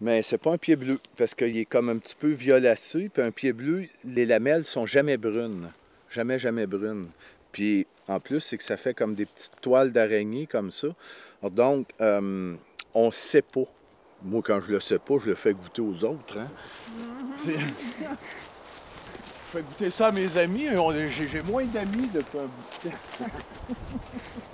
mais 0.00 0.22
c'est 0.22 0.38
pas 0.38 0.52
un 0.52 0.58
pied 0.58 0.74
bleu 0.76 0.98
parce 1.16 1.34
qu'il 1.34 1.56
est 1.56 1.64
comme 1.64 1.88
un 1.88 1.96
petit 1.98 2.16
peu 2.16 2.30
violacé. 2.30 3.08
Puis 3.12 3.22
un 3.22 3.30
pied 3.30 3.52
bleu, 3.52 3.86
les 4.04 4.26
lamelles 4.26 4.64
sont 4.64 4.84
jamais 4.86 5.16
brunes, 5.16 5.70
jamais 6.10 6.38
jamais 6.38 6.66
brunes. 6.66 7.08
Puis 7.52 7.86
en 8.08 8.18
plus, 8.18 8.40
c'est 8.40 8.58
que 8.58 8.64
ça 8.64 8.76
fait 8.76 8.94
comme 8.94 9.14
des 9.14 9.26
petites 9.26 9.60
toiles 9.60 9.92
d'araignée 9.92 10.46
comme 10.46 10.70
ça. 10.72 10.88
Donc, 11.42 11.88
euh, 12.00 12.54
on 12.94 13.10
sait 13.10 13.42
pas. 13.42 13.64
Moi, 14.24 14.42
quand 14.44 14.60
je 14.60 14.72
le 14.72 14.80
sais 14.80 14.98
pas, 14.98 15.14
je 15.22 15.30
le 15.30 15.34
fais 15.34 15.52
goûter 15.52 15.82
aux 15.82 16.04
autres. 16.04 16.38
hein. 16.38 16.46
Je 19.54 19.58
fais 19.58 19.64
goûter 19.64 19.90
ça 19.90 20.06
à 20.06 20.12
mes 20.12 20.34
amis. 20.38 20.66
j'ai 21.30 21.42
moins 21.42 21.64
d'amis 21.66 22.08
depuis 22.10 22.38
un 22.38 22.46
bout 22.46 22.84
de 22.84 22.88
temps. 22.88 23.30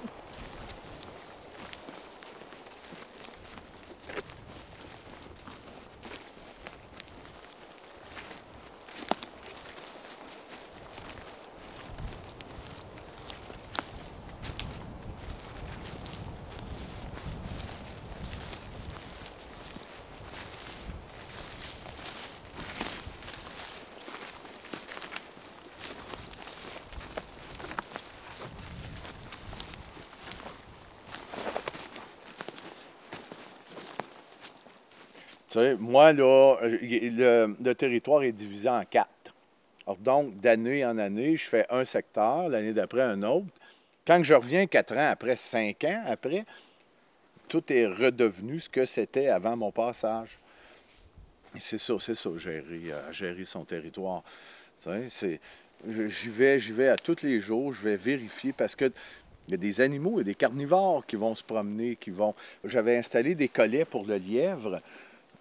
moi, 35.79 36.13
là, 36.13 36.57
euh, 36.63 37.49
le, 37.61 37.73
territoire 37.75 38.23
est 38.23 38.33
divisé 38.33 38.69
en 38.69 38.85
quatre. 38.85 39.35
Alors, 39.87 39.99
donc, 39.99 40.41
d'année 40.41 40.85
en 40.85 40.99
année, 40.99 41.37
je 41.37 41.45
fais 41.49 41.67
un 41.71 41.85
secteur, 41.85 42.49
l'année 42.49 42.73
d'après, 42.73 43.03
un 43.03 43.23
autre. 43.23 43.47
Quand 44.07 44.23
je 44.23 44.35
reviens 44.35 44.67
quatre 44.67 44.97
ans 44.97 45.11
après, 45.11 45.37
cinq 45.37 45.85
ans 45.85 46.03
après, 46.07 46.45
tout 47.49 47.73
est 47.73 47.87
redevenu 47.87 48.61
ce 48.61 48.69
que 48.69 48.85
c'était 48.85 49.29
avant 49.29 49.57
mon 49.57 49.71
passage. 49.71 50.39
C'est 51.59 51.79
ça, 51.79 51.95
c'est 52.01 52.15
ça, 52.15 52.31
gérer, 52.37 52.93
euh, 52.93 53.13
gérer 53.13 53.45
son 53.45 53.65
territoire. 53.65 54.23
J'y 54.87 56.29
vais, 56.29 56.61
j'y 56.61 56.73
vais 56.73 56.89
à 56.89 56.97
tous 56.97 57.23
les 57.23 57.41
jours, 57.41 57.73
je 57.73 57.83
vais 57.83 57.97
vérifier 57.97 58.53
parce 58.53 58.75
que 58.75 58.93
il 59.49 59.53
y 59.53 59.55
a 59.55 59.57
des 59.57 59.81
animaux, 59.81 60.15
il 60.17 60.19
y 60.19 60.21
a 60.21 60.25
des 60.25 60.35
carnivores 60.35 61.07
qui 61.07 61.17
vont 61.17 61.35
se 61.35 61.43
promener, 61.43 61.97
qui 61.97 62.11
vont. 62.11 62.35
J'avais 62.65 62.99
installé 62.99 63.35
des 63.35 63.49
collets 63.49 63.87
pour 63.87 64.05
le 64.05 64.17
lièvre. 64.17 64.83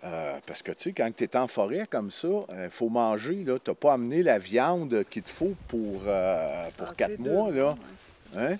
Euh, 0.04 0.38
parce 0.46 0.62
que, 0.62 0.72
tu 0.72 0.84
sais, 0.84 0.94
quand 0.94 1.10
tu 1.16 1.24
es 1.24 1.36
en 1.36 1.48
forêt 1.48 1.88
comme 1.90 2.12
ça, 2.12 2.28
il 2.52 2.70
faut 2.70 2.90
manger. 2.90 3.44
Tu 3.44 3.52
n'as 3.70 3.76
pas 3.76 3.94
amené 3.94 4.24
la 4.24 4.38
viande 4.38 5.04
qu'il 5.10 5.24
te 5.24 5.30
faut 5.30 5.56
pour, 5.68 6.04
euh, 6.06 6.68
pour 6.78 6.94
quatre 6.94 7.18
mois. 7.20 7.52
Là. 7.52 7.76
Hein? 8.38 8.56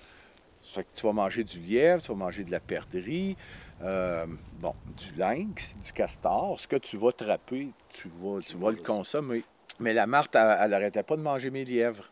Ça 0.62 0.74
fait 0.74 0.82
que 0.84 0.88
tu 0.96 1.06
vas 1.06 1.12
manger 1.12 1.44
du 1.44 1.58
lièvre, 1.60 2.02
tu 2.02 2.08
vas 2.08 2.14
manger 2.16 2.44
de 2.44 2.50
la 2.50 2.60
perdrix, 2.60 3.36
euh, 3.82 4.26
bon, 4.58 4.74
du 4.96 5.14
lynx, 5.18 5.76
du 5.82 5.92
castor. 5.92 6.58
Ce 6.58 6.66
que 6.66 6.76
tu 6.76 6.96
vas 6.96 7.12
trapper, 7.12 7.68
tu 7.90 8.08
vas, 8.20 8.40
tu 8.40 8.56
vas 8.56 8.70
le 8.70 8.76
consommer. 8.78 9.44
Mais 9.80 9.94
la 9.94 10.06
Marthe, 10.06 10.34
elle 10.34 10.70
n'arrêtait 10.70 11.04
pas 11.04 11.16
de 11.16 11.22
manger 11.22 11.50
mes 11.50 11.64
lièvres. 11.64 12.10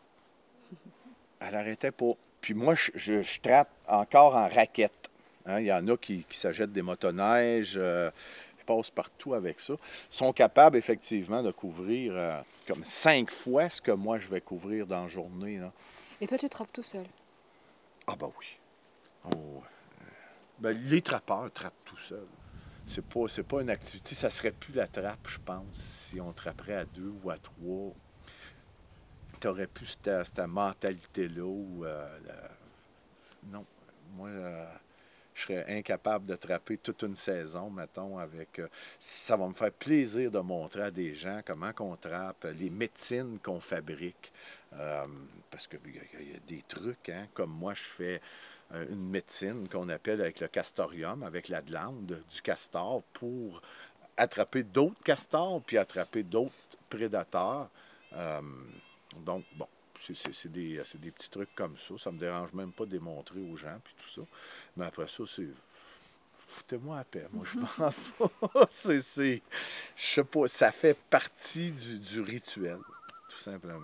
Elle 1.41 1.51
n'arrêtait 1.53 1.91
pas. 1.91 2.11
Puis 2.41 2.53
moi, 2.53 2.73
je, 2.75 2.91
je- 2.95 3.21
je 3.21 3.39
trappe 3.41 3.69
encore 3.87 4.35
en 4.35 4.47
raquette. 4.47 5.09
Hein, 5.45 5.59
Il 5.59 5.65
y 5.67 5.73
en 5.73 5.87
a 5.87 5.95
qui, 5.97 6.25
qui 6.29 6.37
s'achètent 6.39 6.71
des 6.73 6.81
motoneiges, 6.81 7.79
passent 8.67 8.91
partout 8.91 9.33
avec 9.33 9.59
ça. 9.59 9.73
Sont 10.09 10.33
capables 10.33 10.77
effectivement 10.77 11.41
de 11.41 11.51
couvrir 11.51 12.13
euh, 12.15 12.41
comme 12.67 12.83
cinq 12.83 13.31
fois 13.31 13.69
ce 13.69 13.81
que 13.81 13.91
moi 13.91 14.19
je 14.19 14.27
vais 14.27 14.41
couvrir 14.41 14.85
dans 14.85 15.03
la 15.03 15.07
journée. 15.07 15.57
là. 15.57 15.71
Et 16.21 16.27
toi, 16.27 16.37
tu 16.37 16.49
trappes 16.49 16.73
tout 16.73 16.83
seul? 16.83 17.05
Ah 18.07 18.15
ben 18.19 18.31
oui. 18.39 18.45
Oh, 19.25 19.61
euh, 19.61 20.05
ben, 20.59 20.71
les 20.71 21.01
trappeurs 21.01 21.51
trappent 21.51 21.85
tout 21.85 21.97
seuls. 21.97 22.27
C'est 22.87 23.05
pas, 23.05 23.27
c'est 23.27 23.43
pas 23.43 23.61
une 23.61 23.69
activité. 23.69 24.15
Ça 24.15 24.29
serait 24.29 24.51
plus 24.51 24.73
la 24.73 24.87
trappe, 24.87 25.27
je 25.27 25.39
pense, 25.39 25.65
si 25.73 26.21
on 26.21 26.31
trapperait 26.31 26.75
à 26.75 26.85
deux 26.85 27.13
ou 27.23 27.29
à 27.29 27.37
trois. 27.37 27.93
Tu 29.39 29.47
aurais 29.47 29.67
plus 29.67 29.87
cette, 29.87 30.25
cette 30.25 30.39
mentalité-là 30.39 31.43
où 31.45 31.85
euh, 31.85 32.17
Non. 33.51 33.65
Moi, 34.15 34.29
euh, 34.29 34.65
je 35.37 35.43
serais 35.43 35.65
incapable 35.77 36.25
de 36.25 36.35
trapper 36.35 36.77
toute 36.77 37.03
une 37.03 37.15
saison, 37.15 37.69
mettons, 37.69 38.17
avec. 38.17 38.59
euh, 38.59 38.67
ça 38.99 39.37
va 39.37 39.47
me 39.47 39.53
faire 39.53 39.71
plaisir 39.71 40.31
de 40.31 40.39
montrer 40.39 40.81
à 40.83 40.91
des 40.91 41.13
gens 41.13 41.41
comment 41.45 41.71
qu'on 41.73 41.95
trappe, 41.95 42.47
les 42.59 42.69
médecines 42.71 43.39
qu'on 43.43 43.59
fabrique. 43.59 44.31
Euh, 44.73 45.05
parce 45.51 45.67
qu'il 45.67 45.79
y, 45.87 46.31
y 46.31 46.35
a 46.35 46.39
des 46.47 46.63
trucs, 46.67 47.09
hein, 47.09 47.27
comme 47.33 47.51
moi, 47.51 47.73
je 47.73 47.83
fais 47.83 48.21
euh, 48.73 48.85
une 48.89 49.09
médecine 49.09 49.67
qu'on 49.69 49.87
appelle 49.89 50.19
avec 50.21 50.39
le 50.39 50.47
castorium, 50.47 51.23
avec 51.23 51.47
la 51.49 51.61
glande 51.61 52.05
du 52.29 52.41
castor, 52.41 53.03
pour 53.13 53.61
attraper 54.17 54.63
d'autres 54.63 55.01
castors, 55.03 55.61
puis 55.61 55.77
attraper 55.77 56.23
d'autres 56.23 56.53
prédateurs. 56.89 57.69
Euh, 58.13 58.41
donc, 59.17 59.45
bon, 59.55 59.67
c'est- 59.99 60.47
des, 60.47 60.81
des 60.95 61.11
petits 61.11 61.29
trucs 61.29 61.53
comme 61.55 61.77
ça. 61.77 61.93
Ça 61.97 62.11
me 62.11 62.17
dérange 62.19 62.53
même 62.53 62.71
pas 62.71 62.85
de 62.85 62.91
démontrer 62.91 63.39
aux 63.39 63.55
gens, 63.55 63.79
puis 63.83 63.93
tout 63.97 64.21
ça. 64.21 64.27
Mais 64.77 64.85
après 64.85 65.07
ça, 65.07 65.23
c'est... 65.35 65.47
Foutez-moi 66.47 66.99
à 66.99 67.03
paix. 67.03 67.27
Moi, 67.33 67.45
je 67.51 67.59
m'en 67.59 67.91
fous. 67.91 68.29
C'est... 68.69 69.01
c'est- 69.01 69.41
Je 69.95 70.05
sais 70.05 70.23
pas, 70.23 70.47
ça 70.47 70.71
fait 70.71 70.97
partie 71.09 71.71
du, 71.71 71.99
du 71.99 72.21
rituel, 72.21 72.77
tout 73.29 73.39
simplement. 73.39 73.81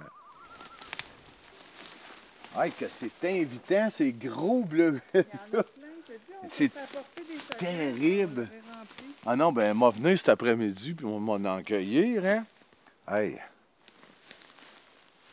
Hey, 2.55 2.71
que 2.71 2.85
c'est 2.87 3.11
invitant, 3.23 3.89
ces 3.89 4.11
gros 4.11 4.63
a 4.63 4.99
on 5.53 5.63
C'est 6.49 6.71
terrible. 7.57 8.47
Ah 9.25 9.35
non, 9.35 9.51
ben, 9.51 9.73
m'a 9.73 9.89
venu 9.89 10.15
cet 10.17 10.29
après-midi, 10.29 10.93
puis 10.93 11.05
on 11.05 11.19
va 11.19 11.39
m'en 11.39 11.55
accueillir, 11.55 12.23
hein? 12.25 12.45
Hey! 13.07 13.39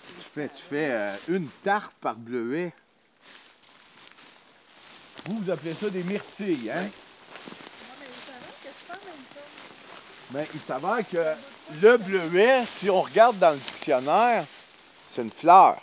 Tu 0.07 0.25
fais, 0.35 0.49
tu 0.49 0.63
fais 0.63 0.91
euh, 0.93 1.17
une 1.29 1.49
tarte 1.63 1.93
par 2.01 2.17
bleuet. 2.17 2.73
Vous, 5.31 5.45
vous 5.45 5.51
appelez 5.53 5.75
ça 5.75 5.89
des 5.89 6.03
myrtilles, 6.03 6.73
hein? 6.75 6.83
Non, 6.83 7.95
mais. 8.01 8.07
Ben, 10.31 10.47
il 10.53 10.61
s'avère 10.61 11.09
que 11.09 11.25
le 11.81 11.97
bleuet, 11.99 12.65
si 12.67 12.91
on 12.91 13.03
regarde 13.03 13.39
dans 13.39 13.53
le 13.53 13.59
dictionnaire, 13.59 14.45
c'est 15.09 15.23
une 15.23 15.31
fleur. 15.31 15.81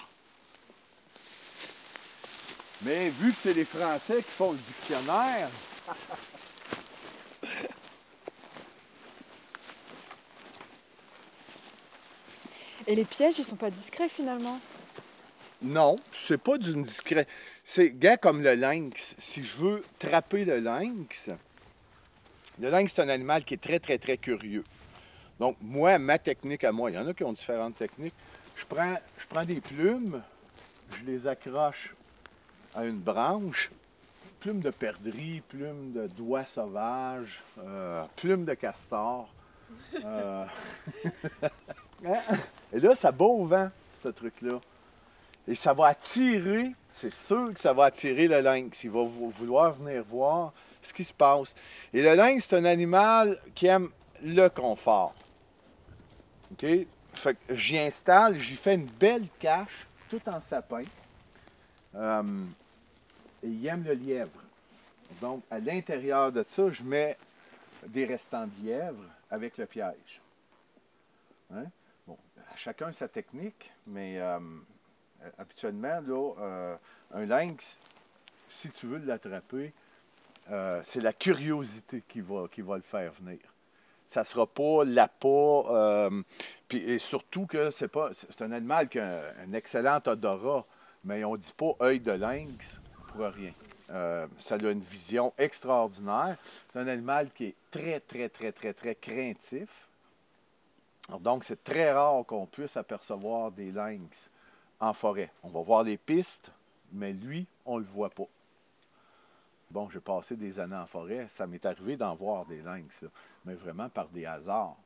Mais 2.82 3.08
vu 3.08 3.32
que 3.32 3.38
c'est 3.42 3.54
les 3.54 3.64
Français 3.64 4.18
qui 4.18 4.32
font 4.32 4.52
le 4.52 4.58
dictionnaire, 4.58 5.48
Et 12.86 12.96
les 12.96 13.06
pièges, 13.06 13.40
ils 13.40 13.46
sont 13.46 13.56
pas 13.56 13.70
discrets 13.70 14.10
finalement. 14.10 14.60
Non, 15.62 15.96
c'est 16.16 16.38
pas 16.38 16.58
d'une 16.58 16.84
discrète. 16.84 17.28
C'est, 17.64 17.90
gars, 17.90 18.18
comme 18.18 18.44
le 18.44 18.54
lynx. 18.54 19.16
Si 19.18 19.44
je 19.44 19.58
veux 19.58 19.84
trapper 19.98 20.46
le 20.46 20.60
lynx, 20.60 21.30
le 22.60 22.70
lynx, 22.70 22.94
c'est 22.94 23.02
un 23.02 23.10
animal 23.10 23.44
qui 23.44 23.56
est 23.56 23.62
très, 23.62 23.80
très, 23.80 23.98
très 23.98 24.18
curieux. 24.18 24.64
Donc, 25.40 25.58
moi, 25.62 25.98
ma 25.98 26.20
technique 26.20 26.64
à 26.64 26.72
moi, 26.72 26.92
il 26.92 26.96
y 26.96 26.98
en 26.98 27.08
a 27.08 27.14
qui 27.14 27.24
ont 27.24 27.34
différentes 27.34 27.78
techniques. 27.78 28.14
Je 28.56 28.66
prends, 28.66 28.98
je 29.20 29.26
prends 29.28 29.46
des 29.46 29.62
plumes, 29.62 30.22
je 30.92 31.12
les 31.12 31.28
accroche 31.28 31.94
à 32.76 32.86
une 32.86 33.00
branche, 33.00 33.72
plumes 34.40 34.62
de 34.62 34.72
perdrix, 34.72 35.42
plumes 35.48 35.92
de 35.94 36.08
doigts 36.08 36.46
sauvages, 36.46 37.42
euh, 37.60 38.04
plumes 38.16 38.46
de 38.46 38.54
castor. 38.54 39.28
Euh? 40.04 40.46
Et 42.74 42.80
là, 42.80 42.96
ça 42.96 43.12
bat 43.12 43.26
au 43.26 43.46
vent, 43.46 43.70
ce 44.04 44.10
truc-là. 44.10 44.60
Et 45.48 45.56
ça 45.56 45.74
va 45.74 45.88
attirer, 45.88 46.72
c'est 46.90 47.14
sûr 47.14 47.54
que 47.54 47.60
ça 47.60 47.72
va 47.74 47.86
attirer 47.86 48.28
le 48.28 48.42
lynx. 48.42 48.84
Il 48.84 48.90
va 48.90 49.04
vou- 49.04 49.30
vouloir 49.30 49.74
venir 49.74 50.04
voir 50.04 50.52
ce 50.82 50.94
qui 50.94 51.04
se 51.04 51.14
passe. 51.14 51.56
Et 51.94 52.02
le 52.02 52.16
lynx, 52.16 52.46
c'est 52.48 52.58
un 52.58 52.66
animal 52.66 53.40
qui 53.56 53.68
aime 53.68 53.90
le 54.22 54.48
confort. 54.50 55.14
OK? 56.52 56.66
Fait 57.14 57.36
que 57.48 57.56
j'y 57.56 57.78
installe, 57.80 58.38
j'y 58.40 58.56
fais 58.56 58.76
une 58.76 58.86
belle 58.86 59.28
cache, 59.40 59.88
tout 60.10 60.22
en 60.28 60.40
sapin. 60.42 60.84
Euh, 61.96 62.24
et 63.44 63.48
il 63.48 63.66
aime 63.68 63.84
le 63.84 63.94
lièvre. 63.94 64.30
Donc, 65.22 65.44
à 65.50 65.60
l'intérieur 65.60 66.32
de 66.32 66.46
ça, 66.48 66.70
je 66.70 66.84
mets 66.84 67.18
des 67.88 68.06
restants 68.06 68.46
de 68.48 68.68
lièvre 68.68 69.04
avec 69.32 69.58
le 69.58 69.66
piège. 69.66 70.22
Hein? 71.54 71.64
Bon, 72.06 72.18
chacun 72.56 72.92
sa 72.92 73.08
technique, 73.08 73.72
mais 73.88 74.20
euh, 74.20 74.40
habituellement, 75.38 76.02
là, 76.06 76.34
euh, 76.40 76.76
un 77.14 77.26
lynx, 77.26 77.78
si 78.50 78.70
tu 78.70 78.88
veux 78.88 79.00
l'attraper, 79.00 79.74
euh, 80.52 80.82
c'est 80.84 81.02
la 81.02 81.14
curiosité 81.14 82.04
qui 82.08 82.22
va, 82.22 82.48
qui 82.52 82.62
va 82.62 82.78
le 82.78 82.82
faire 82.82 83.12
venir. 83.20 83.40
Ça 84.10 84.22
ne 84.22 84.26
sera 84.26 84.48
pas 84.48 84.86
l'appât, 84.86 85.28
euh, 85.28 86.22
puis, 86.68 86.78
et 86.80 87.00
surtout 87.00 87.46
que 87.46 87.72
c'est 87.72 87.90
pas 87.90 88.12
c'est 88.14 88.42
un 88.42 88.52
animal 88.54 88.88
qui 88.88 89.00
a 89.00 89.34
un, 89.46 89.54
excellent 89.54 90.00
odorat, 90.06 90.66
mais 91.04 91.24
on 91.26 91.34
ne 91.34 91.38
dit 91.38 91.54
pas 91.56 91.76
œil 91.82 92.00
de 92.00 92.14
lynx 92.14 92.80
pour 93.08 93.26
rien. 93.26 93.52
Euh, 93.90 94.28
ça 94.38 94.56
a 94.56 94.70
une 94.70 94.80
vision 94.80 95.34
extraordinaire. 95.38 96.38
C'est 96.72 96.80
un 96.80 96.88
animal 96.88 97.30
qui 97.34 97.46
est 97.46 97.56
très, 97.70 98.00
très, 98.00 98.30
très, 98.30 98.52
très, 98.52 98.74
très 98.74 98.96
craintif. 98.96 99.70
Donc, 101.20 101.44
c'est 101.44 101.64
très 101.64 101.92
rare 101.92 102.26
qu'on 102.26 102.46
puisse 102.46 102.76
apercevoir 102.76 103.52
des 103.52 103.72
lynx 103.72 104.30
en 104.80 104.94
forêt. 104.94 105.32
On 105.44 105.50
va 105.50 105.62
voir 105.62 105.84
les 105.84 105.98
pistes, 105.98 106.52
mais 106.92 107.14
lui, 107.14 107.48
on 107.66 107.78
ne 107.78 107.84
le 107.84 107.90
voit 107.90 108.10
pas. 108.10 108.28
Bon, 109.70 109.90
j'ai 109.90 110.00
passé 110.00 110.36
des 110.36 110.60
années 110.60 110.76
en 110.76 110.86
forêt. 110.86 111.28
Ça 111.30 111.46
m'est 111.46 111.66
arrivé 111.66 111.98
d'en 111.98 112.16
voir 112.16 112.46
des 112.46 112.62
lynx, 112.62 113.02
là, 113.02 113.10
mais 113.46 113.56
vraiment 113.56 113.90
par 113.90 114.08
des 114.10 114.26
hasards. 114.26 114.78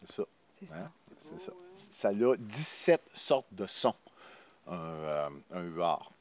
C'est 0.00 0.12
ça. 0.12 0.22
C'est 0.58 0.66
ça. 0.66 0.78
Hein? 0.78 0.90
C'est 1.22 1.40
ça. 1.40 1.52
Ça 1.90 2.08
a 2.08 2.36
17 2.36 3.02
sortes 3.14 3.52
de 3.52 3.66
sons, 3.66 3.94
un, 4.66 4.74
euh, 4.76 5.30
un 5.52 5.62
huard. 5.62 6.12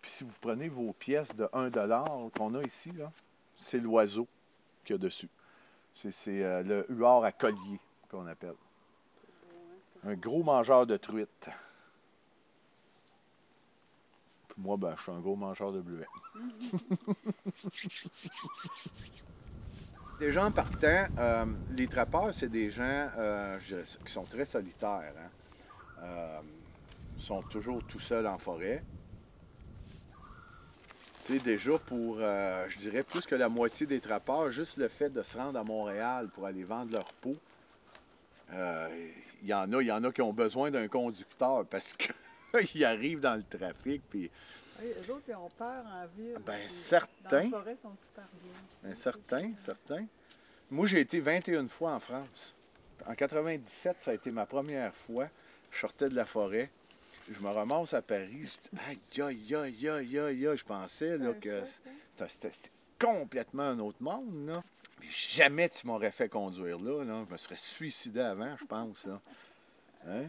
Puis 0.00 0.10
si 0.10 0.24
vous 0.24 0.32
prenez 0.40 0.68
vos 0.68 0.92
pièces 0.92 1.34
de 1.34 1.48
1 1.52 1.70
qu'on 2.36 2.54
a 2.54 2.62
ici, 2.62 2.92
c'est 3.56 3.78
l'oiseau 3.78 4.26
qu'il 4.84 4.94
y 4.94 4.96
a 4.96 4.98
dessus. 4.98 5.28
C'est, 5.94 6.12
c'est, 6.12 6.44
euh, 6.44 6.62
le 6.62 6.86
huard 6.90 7.24
à 7.24 7.32
collier 7.32 7.80
qu'on 8.10 8.26
appelle. 8.26 8.56
Un 10.06 10.14
gros 10.14 10.42
mangeur 10.42 10.86
de 10.86 10.96
truites. 10.96 11.48
Moi, 14.56 14.76
ben, 14.76 14.94
je 14.96 15.02
suis 15.02 15.10
un 15.10 15.20
gros 15.20 15.34
mangeur 15.34 15.72
de 15.72 15.80
bleuets. 15.80 16.06
Les 20.20 20.30
gens 20.30 20.50
partant, 20.52 21.06
euh, 21.18 21.44
les 21.70 21.88
trappeurs, 21.88 22.32
c'est 22.32 22.48
des 22.48 22.70
gens 22.70 23.08
euh, 23.18 23.58
qui 24.04 24.12
sont 24.12 24.22
très 24.22 24.44
solitaires. 24.44 25.12
hein. 25.18 25.30
Euh, 26.02 26.38
ils 27.16 27.22
sont 27.22 27.42
toujours 27.42 27.82
tout 27.84 27.98
seuls 27.98 28.26
en 28.26 28.38
forêt. 28.38 28.84
Tu 31.24 31.32
sais, 31.32 31.38
déjà 31.38 31.78
pour, 31.78 32.18
je 32.18 32.78
dirais, 32.78 33.02
plus 33.02 33.26
que 33.26 33.34
la 33.34 33.48
moitié 33.48 33.86
des 33.86 34.00
trappeurs, 34.00 34.50
juste 34.50 34.76
le 34.76 34.88
fait 34.88 35.10
de 35.10 35.22
se 35.22 35.36
rendre 35.36 35.58
à 35.58 35.64
Montréal 35.64 36.28
pour 36.28 36.46
aller 36.46 36.64
vendre 36.64 36.92
leur 36.92 37.12
peau, 37.14 37.36
il 39.44 39.50
y 39.50 39.54
en 39.54 39.70
a, 39.74 39.82
il 39.82 39.86
y 39.86 39.92
en 39.92 40.02
a 40.02 40.10
qui 40.10 40.22
ont 40.22 40.32
besoin 40.32 40.70
d'un 40.70 40.88
conducteur 40.88 41.66
parce 41.66 41.94
qu'ils 41.94 42.84
arrivent 42.84 43.20
dans 43.20 43.34
le 43.34 43.42
trafic, 43.42 44.02
puis 44.08 44.30
Oui, 44.80 44.86
eux 44.88 45.12
autres, 45.12 45.24
ils 45.28 45.34
ont 45.34 45.50
peur 45.50 45.84
en 45.84 46.06
ville. 46.16 46.38
Ben, 46.46 46.60
puis 46.60 46.70
certain. 46.70 47.44
Dans 47.44 47.50
la 47.50 47.58
forêt, 47.58 47.76
ils 47.78 47.82
sont 47.82 47.96
super 48.08 48.28
bien. 48.42 48.52
Ben, 48.82 48.96
certain, 48.96 49.52
certain. 49.62 50.06
Moi, 50.70 50.86
j'ai 50.86 51.00
été 51.00 51.20
21 51.20 51.68
fois 51.68 51.92
en 51.92 52.00
France. 52.00 52.54
En 53.06 53.14
97, 53.14 53.98
ça 54.00 54.12
a 54.12 54.14
été 54.14 54.30
ma 54.30 54.46
première 54.46 54.94
fois. 54.94 55.28
Je 55.70 55.78
sortais 55.78 56.08
de 56.08 56.14
la 56.14 56.24
forêt. 56.24 56.70
Je 57.30 57.38
me 57.40 57.48
ramasse 57.48 57.92
à 57.92 58.00
Paris. 58.00 58.48
J'étais, 58.48 59.20
Aïe, 59.22 59.22
aïe, 59.22 59.54
aïe, 59.54 59.88
aïe, 59.88 60.18
aïe, 60.18 60.46
aïe. 60.48 60.56
Je 60.56 60.64
pensais 60.64 61.18
là, 61.18 61.34
que 61.34 61.62
c'était 62.28 62.50
complètement 62.98 63.64
un 63.64 63.78
autre 63.78 64.02
monde. 64.02 64.46
Là. 64.46 64.64
Jamais 65.10 65.68
tu 65.68 65.86
m'aurais 65.86 66.10
fait 66.10 66.28
conduire 66.28 66.78
là, 66.80 67.04
là. 67.04 67.24
Je 67.28 67.32
me 67.32 67.38
serais 67.38 67.56
suicidé 67.56 68.20
avant, 68.20 68.56
je 68.58 68.64
pense. 68.64 69.06
Là. 69.06 69.20
Hein? 70.08 70.24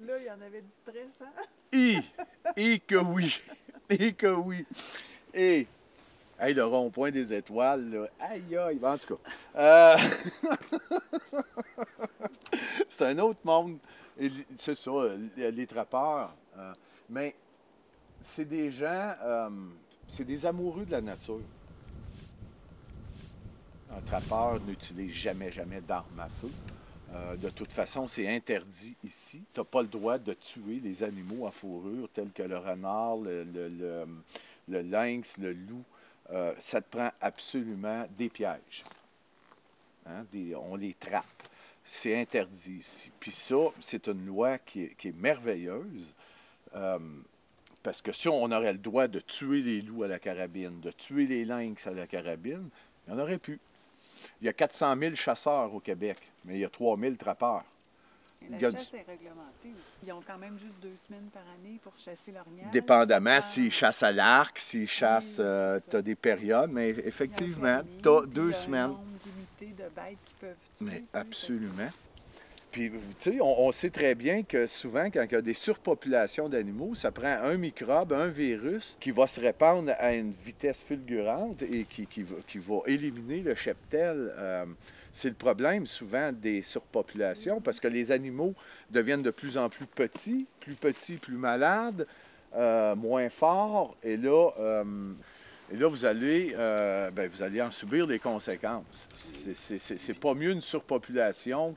Là, 0.00 0.18
il 0.18 0.24
y 0.26 0.30
en 0.30 0.40
avait 0.40 0.62
du 0.62 0.70
stress, 0.82 1.08
hein? 1.20 1.42
Et, 1.72 1.98
et 2.56 2.78
que 2.80 2.96
oui, 2.96 3.40
et 3.90 4.12
que 4.12 4.26
oui. 4.26 4.64
Et, 5.32 5.66
hey, 6.40 6.54
le 6.54 6.64
rond-point 6.64 7.10
des 7.10 7.32
étoiles, 7.32 7.90
là, 7.90 8.06
aïe, 8.20 8.56
aïe, 8.56 8.80
en 8.82 8.98
tout 8.98 9.16
cas. 9.16 9.30
euh, 9.60 9.96
c'est 12.88 13.06
un 13.06 13.18
autre 13.18 13.40
monde. 13.44 13.78
C'est 14.58 14.74
ça, 14.76 14.90
les, 15.36 15.50
les 15.50 15.66
trappeurs. 15.66 16.34
euh, 16.56 16.72
mais 17.10 17.34
c'est 18.22 18.44
des 18.44 18.70
gens, 18.70 19.14
euh, 19.22 19.50
c'est 20.08 20.24
des 20.24 20.46
amoureux 20.46 20.84
de 20.86 20.92
la 20.92 21.00
nature. 21.00 21.40
Un 23.96 24.00
trappeur 24.00 24.60
n'utilise 24.60 25.12
jamais, 25.12 25.50
jamais 25.50 25.80
d'armes 25.80 26.18
à 26.18 26.28
feu. 26.28 26.50
Euh, 27.12 27.36
de 27.36 27.48
toute 27.50 27.72
façon, 27.72 28.08
c'est 28.08 28.28
interdit 28.28 28.96
ici. 29.04 29.42
Tu 29.52 29.60
n'as 29.60 29.64
pas 29.64 29.82
le 29.82 29.88
droit 29.88 30.18
de 30.18 30.32
tuer 30.32 30.80
les 30.82 31.02
animaux 31.02 31.46
à 31.46 31.52
fourrure 31.52 32.08
tels 32.12 32.32
que 32.32 32.42
le 32.42 32.58
renard, 32.58 33.18
le, 33.18 34.10
lynx, 34.68 35.38
le 35.38 35.52
loup. 35.52 35.84
Euh, 36.30 36.52
ça 36.58 36.80
te 36.80 36.96
prend 36.96 37.10
absolument 37.20 38.06
des 38.18 38.28
pièges. 38.28 38.82
Hein, 40.06 40.24
on 40.68 40.74
les 40.74 40.94
trappe. 40.94 41.24
C'est 41.84 42.18
interdit 42.18 42.78
ici. 42.80 43.10
Puis 43.20 43.30
ça, 43.30 43.56
c'est 43.80 44.08
une 44.08 44.26
loi 44.26 44.58
qui 44.58 44.84
est, 44.84 44.94
qui 44.96 45.08
est 45.08 45.16
merveilleuse. 45.16 46.12
euh, 46.74 46.98
parce 47.82 48.00
que 48.00 48.12
si 48.12 48.28
on 48.28 48.50
aurait 48.50 48.72
le 48.72 48.78
droit 48.78 49.06
de 49.08 49.20
tuer 49.20 49.60
les 49.60 49.82
loups 49.82 50.04
à 50.04 50.08
la 50.08 50.18
carabine, 50.18 50.80
de 50.80 50.90
tuer 50.90 51.26
les 51.26 51.44
lynx 51.44 51.86
à 51.86 51.90
la 51.90 52.06
carabine, 52.06 52.70
il 53.06 53.12
y 53.12 53.14
en 53.14 53.18
aurait 53.18 53.36
plus. 53.36 53.60
Il 54.40 54.46
y 54.46 54.48
a 54.48 54.52
400 54.52 54.96
000 54.98 55.14
chasseurs 55.14 55.72
au 55.74 55.80
Québec, 55.80 56.18
mais 56.44 56.54
il 56.54 56.60
y 56.60 56.64
a 56.64 56.68
3 56.68 56.96
000 56.98 57.14
trappeurs. 57.16 57.64
La 58.50 58.58
du- 58.58 58.64
chasse 58.76 58.92
est 58.92 59.06
réglementée. 59.10 59.70
Ils 60.06 60.12
ont 60.12 60.22
quand 60.26 60.36
même 60.36 60.58
juste 60.58 60.74
deux 60.82 60.92
semaines 61.08 61.30
par 61.32 61.42
année 61.42 61.78
pour 61.82 61.94
chasser 61.96 62.30
l'orignal. 62.30 62.70
Dépendamment 62.70 63.36
Ah, 63.38 63.40
s'ils 63.40 63.70
chassent 63.72 64.02
à 64.02 64.12
l'arc, 64.12 64.58
s'ils 64.58 64.86
chassent, 64.88 65.36
Oui, 65.38 65.44
euh, 65.46 65.80
tu 65.90 65.96
as 65.96 66.02
des 66.02 66.14
périodes, 66.14 66.70
mais 66.70 66.90
effectivement, 66.90 67.80
tu 68.02 68.08
as 68.10 68.26
deux 68.26 68.52
semaines. 68.52 68.82
Un 68.82 68.88
nombre 68.88 69.00
limité 69.24 69.82
de 69.82 69.88
bêtes 69.88 70.18
qui 70.26 70.34
peuvent 70.40 70.56
tuer. 70.76 70.84
Mais 70.86 71.00
tu 71.10 71.16
absolument. 71.16 71.88
On, 73.40 73.72
sait 73.72 73.90
très 73.90 74.14
bien 74.14 74.42
que 74.42 74.66
souvent, 74.66 75.06
quand 75.10 75.22
il 75.22 75.32
y 75.32 75.36
a 75.36 75.42
des 75.42 75.54
surpopulations 75.54 76.48
d'animaux, 76.48 76.94
ça 76.94 77.10
prend 77.10 77.36
un 77.42 77.56
microbe, 77.56 78.12
un 78.12 78.28
virus 78.28 78.96
qui 79.00 79.10
va 79.10 79.26
se 79.26 79.40
répandre 79.40 79.92
à 79.98 80.14
une 80.14 80.32
vitesse 80.32 80.80
fulgurante 80.80 81.62
et 81.62 81.84
qui, 81.84 82.22
va, 82.22 82.76
éliminer 82.86 83.40
le 83.40 83.54
cheptel. 83.54 84.32
Euh, 84.36 84.64
c'est 85.12 85.28
le 85.28 85.34
problème 85.34 85.86
souvent 85.86 86.32
des 86.32 86.62
surpopulations 86.62 87.60
parce 87.60 87.78
que 87.78 87.88
les 87.88 88.10
animaux 88.10 88.54
deviennent 88.90 89.22
de 89.22 89.30
plus 89.30 89.56
en 89.56 89.68
plus 89.68 89.86
petits, 89.86 90.46
plus 90.60 90.74
petits, 90.74 91.16
plus 91.16 91.36
malades, 91.36 92.06
euh, 92.56 92.96
moins 92.96 93.28
forts. 93.28 93.96
Et 94.02 94.16
là, 94.16 94.50
euh, 94.58 94.84
là, 95.72 95.88
vous 95.88 96.04
allez, 96.04 96.54
ben, 97.14 97.28
vous 97.28 97.42
allez 97.42 97.62
en 97.62 97.70
subir 97.70 98.06
les 98.06 98.18
conséquences. 98.18 99.08
C'est- 99.54 100.18
pas 100.18 100.34
mieux 100.34 100.50
une 100.50 100.60
surpopulation 100.60 101.76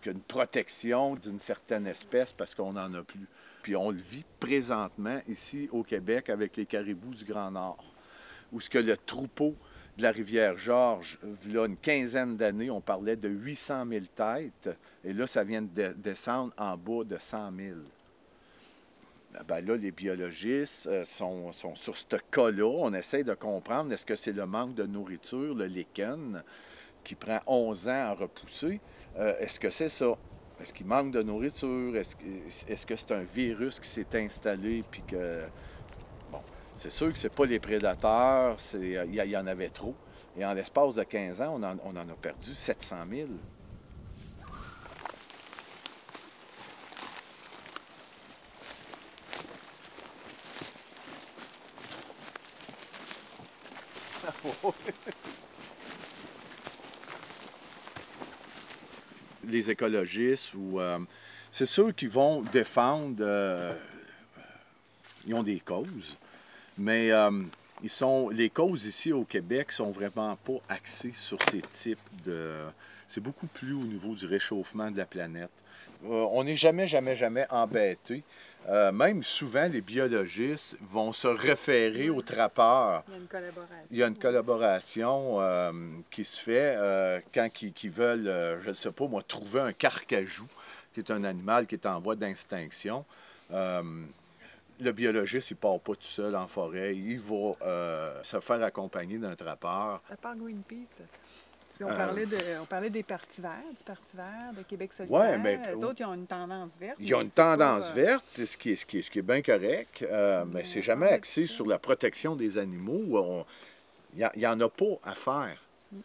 qu'une 0.00 0.20
protection 0.20 1.14
d'une 1.14 1.38
certaine 1.38 1.86
espèce 1.86 2.32
parce 2.32 2.54
qu'on 2.54 2.72
n'en 2.72 2.92
a 2.94 3.02
plus. 3.02 3.26
Puis 3.62 3.76
on 3.76 3.90
le 3.90 3.98
vit 3.98 4.24
présentement 4.40 5.20
ici 5.28 5.68
au 5.72 5.84
Québec 5.84 6.28
avec 6.28 6.56
les 6.56 6.66
caribous 6.66 7.14
du 7.14 7.24
Grand 7.24 7.52
Nord, 7.52 7.84
où 8.52 8.60
ce 8.60 8.68
que 8.68 8.78
le 8.78 8.96
troupeau 8.96 9.54
de 9.96 10.02
la 10.02 10.10
rivière 10.10 10.56
Georges, 10.56 11.18
là 11.48 11.66
une 11.66 11.76
quinzaine 11.76 12.36
d'années, 12.36 12.70
on 12.70 12.80
parlait 12.80 13.14
de 13.14 13.28
800 13.28 13.86
000 13.88 14.04
têtes, 14.16 14.70
et 15.04 15.12
là, 15.12 15.26
ça 15.26 15.44
vient 15.44 15.62
de 15.62 15.68
de- 15.68 15.92
descendre 15.92 16.52
en 16.56 16.76
bas 16.76 17.04
de 17.04 17.18
100 17.18 17.52
000. 17.56 17.76
Ben 19.46 19.64
là, 19.64 19.76
les 19.76 19.92
biologistes 19.92 20.86
euh, 20.88 21.04
sont, 21.04 21.52
sont 21.52 21.74
sur 21.74 21.96
ce 21.96 22.04
cas-là. 22.30 22.66
On 22.66 22.92
essaie 22.92 23.24
de 23.24 23.32
comprendre, 23.34 23.92
est-ce 23.92 24.04
que 24.04 24.16
c'est 24.16 24.32
le 24.32 24.44
manque 24.44 24.74
de 24.74 24.84
nourriture, 24.84 25.54
le 25.54 25.66
lichen, 25.66 26.42
qui 27.04 27.14
prend 27.14 27.40
11 27.46 27.88
ans 27.88 28.10
à 28.10 28.14
repousser? 28.14 28.80
Euh, 29.18 29.34
est-ce 29.40 29.58
que 29.58 29.70
c'est 29.70 29.88
ça? 29.88 30.16
Est-ce 30.60 30.72
qu'il 30.72 30.86
manque 30.86 31.10
de 31.10 31.22
nourriture? 31.22 31.96
Est-ce 31.96 32.86
que 32.86 32.96
c'est 32.96 33.12
un 33.12 33.22
virus 33.22 33.80
qui 33.80 33.88
s'est 33.88 34.06
installé 34.14 34.84
puis. 34.90 35.02
Bon, 36.30 36.40
c'est 36.76 36.92
sûr 36.92 37.12
que 37.12 37.18
c'est 37.18 37.34
pas 37.34 37.46
les 37.46 37.58
prédateurs, 37.58 38.56
y, 38.74 38.98
il 39.06 39.30
y 39.30 39.36
en 39.36 39.46
avait 39.46 39.70
trop. 39.70 39.94
Et 40.36 40.44
en 40.46 40.54
l'espace 40.54 40.94
de 40.94 41.02
15 41.02 41.40
ans, 41.42 41.58
on 41.58 41.62
en, 41.62 41.76
on 41.84 41.90
en 41.90 42.08
a 42.08 42.14
perdu 42.20 42.54
700 42.54 42.96
000. 43.10 43.28
les 59.44 59.70
écologistes 59.70 60.54
ou 60.54 60.80
euh, 60.80 60.98
c'est 61.50 61.66
ceux 61.66 61.92
qui 61.92 62.06
vont 62.06 62.42
défendre 62.42 63.16
euh, 63.20 63.74
ils 65.26 65.34
ont 65.34 65.42
des 65.42 65.60
causes 65.60 66.16
mais 66.78 67.10
euh, 67.10 67.30
ils 67.82 67.90
sont 67.90 68.28
les 68.28 68.50
causes 68.50 68.86
ici 68.86 69.12
au 69.12 69.24
Québec 69.24 69.72
sont 69.72 69.90
vraiment 69.90 70.36
pas 70.36 70.60
axées 70.68 71.14
sur 71.16 71.38
ces 71.50 71.62
types 71.72 71.98
de 72.24 72.52
c'est 73.08 73.20
beaucoup 73.20 73.46
plus 73.46 73.74
au 73.74 73.84
niveau 73.84 74.14
du 74.14 74.26
réchauffement 74.26 74.90
de 74.90 74.96
la 74.96 75.06
planète 75.06 75.50
Euh, 76.04 76.26
on 76.32 76.44
n'est 76.44 76.56
jamais 76.56 76.86
jamais 76.86 77.16
jamais 77.16 77.46
embêté 77.50 78.22
Euh, 78.68 78.92
même 78.92 79.24
souvent 79.24 79.66
les 79.66 79.80
biologistes 79.80 80.76
vont 80.80 81.12
se 81.12 81.26
référer 81.26 82.10
aux 82.10 82.22
trappeurs 82.22 83.02
Il 83.08 83.12
y 83.12 83.16
a 83.16 83.18
une 83.18 83.26
collaboration. 83.26 83.86
il 83.90 83.98
y 83.98 84.02
a 84.04 84.06
une 84.06 84.18
collaboration 84.18 85.40
euh, 85.40 85.72
qui 86.12 86.24
se 86.24 86.40
fait 86.40 86.78
quand 87.34 87.48
ils, 87.60 87.90
veulent, 87.90 88.60
je 88.62 88.68
ne 88.68 88.74
sais 88.74 88.92
pas 88.92 89.08
moi, 89.08 89.20
trouver 89.26 89.62
un 89.62 89.72
carcajou, 89.72 90.46
qui 90.94 91.00
est 91.00 91.10
un 91.10 91.24
animal 91.24 91.66
qui 91.66 91.74
est 91.74 91.86
en 91.86 91.98
voie 91.98 92.14
d'extinction. 92.14 93.04
Le 94.82 94.90
biologiste, 94.90 95.50
il 95.50 95.54
ne 95.54 95.58
part 95.58 95.78
pas 95.78 95.94
tout 95.94 96.02
seul 96.02 96.34
en 96.34 96.48
forêt. 96.48 96.96
Il 96.96 97.20
va 97.20 97.52
euh, 97.62 98.22
se 98.22 98.40
faire 98.40 98.62
accompagner 98.64 99.16
d'un 99.16 99.36
trappeur. 99.36 100.02
Part 100.20 100.36
Greenpeace. 100.36 101.04
Si 101.74 101.82
on, 101.82 101.88
Euh, 101.88 101.96
parlait 101.96 102.26
de, 102.26 102.36
on 102.60 102.66
parlait 102.66 102.90
des 102.90 103.02
partis 103.02 103.40
verts, 103.40 103.50
du 103.74 103.82
Parti 103.82 104.14
vert, 104.14 104.52
de 104.56 104.62
Québec 104.62 104.92
solidaire. 104.92 105.18
Ouais, 105.18 105.38
mais- 105.38 105.58
Les 105.74 105.82
autres, 105.82 106.00
ils 106.00 106.04
ont 106.04 106.12
une 106.12 106.26
tendance 106.26 106.70
verte. 106.78 106.96
Il 107.00 107.08
y 107.08 107.14
a 107.14 107.16
mais 107.16 107.24
une 107.24 107.30
pas, 107.30 107.56
tendance 107.56 107.88
euh, 107.90 107.94
verte, 107.94 108.24
c'est 108.28 108.44
ce 108.44 108.58
qui 108.58 108.72
est, 108.72 108.76
ce 108.76 108.84
qui 108.84 108.98
est, 108.98 109.02
ce 109.02 109.10
qui 109.10 109.20
est 109.20 109.22
bien 109.22 109.40
correct, 109.40 110.02
euh, 110.02 110.44
mais 110.46 110.64
c'est 110.64 110.82
jamais 110.82 111.08
axé 111.08 111.46
sur 111.46 111.66
la 111.66 111.78
protection 111.78 112.36
des 112.36 112.58
animaux. 112.58 113.44
Il 114.14 114.28
n'y 114.36 114.46
en 114.46 114.60
a 114.60 114.68
pas 114.68 114.98
à 115.02 115.14
faire. 115.14 115.61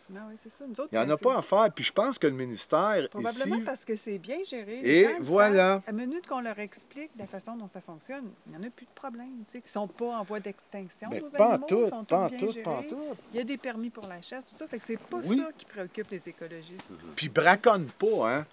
Non, 0.10 0.22
oui, 0.30 0.36
c'est 0.36 0.50
ça. 0.52 0.66
Nous 0.68 0.74
autres, 0.74 0.90
Il 0.92 0.98
n'y 1.00 1.06
en 1.06 1.10
a 1.10 1.16
c'est- 1.18 1.24
pas 1.24 1.38
à 1.38 1.42
faire. 1.42 1.72
Puis 1.74 1.86
je 1.86 1.94
pense 1.94 2.20
que 2.20 2.28
le 2.28 2.34
ministère 2.34 3.08
Probablement 3.10 3.56
ici... 3.56 3.64
parce 3.66 3.86
que 3.86 3.96
c'est 3.96 4.18
bien 4.20 4.40
géré. 4.44 4.82
Et 4.84 5.04
gens 5.04 5.10
voilà. 5.22 5.56
savent. 5.76 5.82
À 5.88 5.92
minute 5.94 6.28
qu'on 6.28 6.42
leur 6.42 6.60
explique 6.60 7.12
la 7.18 7.26
façon 7.26 7.56
dont 7.56 7.68
ça 7.68 7.80
fonctionne, 7.80 8.26
il 8.46 8.52
n'y 8.52 8.58
en 8.58 8.68
a 8.68 8.70
plus 8.70 8.86
de 8.86 8.92
problème. 8.94 9.30
tu 9.50 9.54
sais. 9.54 9.58
Ils 9.60 9.68
ne 9.68 9.72
sont 9.72 9.88
pas 9.88 10.18
en 10.20 10.24
voie 10.24 10.40
d'extinction, 10.42 11.08
Mais 11.10 11.22
nos 11.22 11.30
pas 11.30 11.46
en 11.46 11.50
animaux. 11.52 11.68
tout, 11.68 11.82
ils 11.86 11.90
sont 11.90 12.04
pas 12.04 12.18
en 12.26 12.30
tous 12.30 12.36
bien 12.36 12.40
tout, 12.48 12.52
gérés. 12.52 12.64
pas 12.64 12.72
en 12.72 12.84
tout. 12.84 13.04
Il 13.34 13.38
y 13.38 13.40
a 13.40 13.44
des 13.46 13.58
permis 13.58 13.90
pour 13.90 14.08
la 14.08 14.22
chasse, 14.22 14.46
tout 14.46 14.56
ça. 14.58 14.68
Fait 14.68 14.78
que 14.78 14.84
c'est 14.86 15.00
pas 15.00 15.18
Oui. 15.26 15.40
ça 15.40 15.52
qui 15.58 15.66
préoccupe 15.66 16.10
les 16.12 16.22
écologistes. 16.28 16.92
Puis 17.16 17.30
braconne 17.30 17.86
pas, 17.98 18.30
hein. 18.40 18.46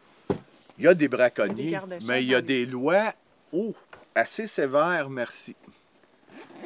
Il 0.78 0.84
y 0.84 0.88
a 0.88 0.94
des 0.94 1.08
braconniers, 1.08 1.78
Des 1.88 1.98
mais 2.06 2.22
il 2.22 2.28
y 2.30 2.34
a 2.34 2.40
des 2.42 2.64
lois, 2.66 3.12
oh, 3.52 3.74
assez 4.14 4.46
sévères, 4.46 5.08
merci. 5.10 5.54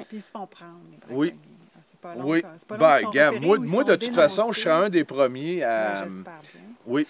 Puis 0.09 0.18
ils 0.18 0.22
se 0.22 0.31
font 0.31 0.46
prendre, 0.46 0.78
les 0.90 1.14
Oui. 1.14 1.28
braconniers. 1.31 1.58
Pas 2.01 2.15
long. 2.15 2.25
Oui. 2.25 2.43
c'est 2.57 2.67
pas 2.69 3.01
long 3.01 3.11
Ben, 3.11 3.41
moi, 3.41 3.59
moi, 3.59 3.85
de 3.85 3.97
toute 3.97 4.15
façon, 4.15 4.53
je 4.53 4.61
suis 4.61 4.69
dénoncés. 4.69 4.87
un 4.87 4.89
des 4.91 5.05
premiers 5.05 5.63
à, 5.63 6.05
Ben, 6.07 6.23
bien. 6.25 6.63
oui, 6.87 7.07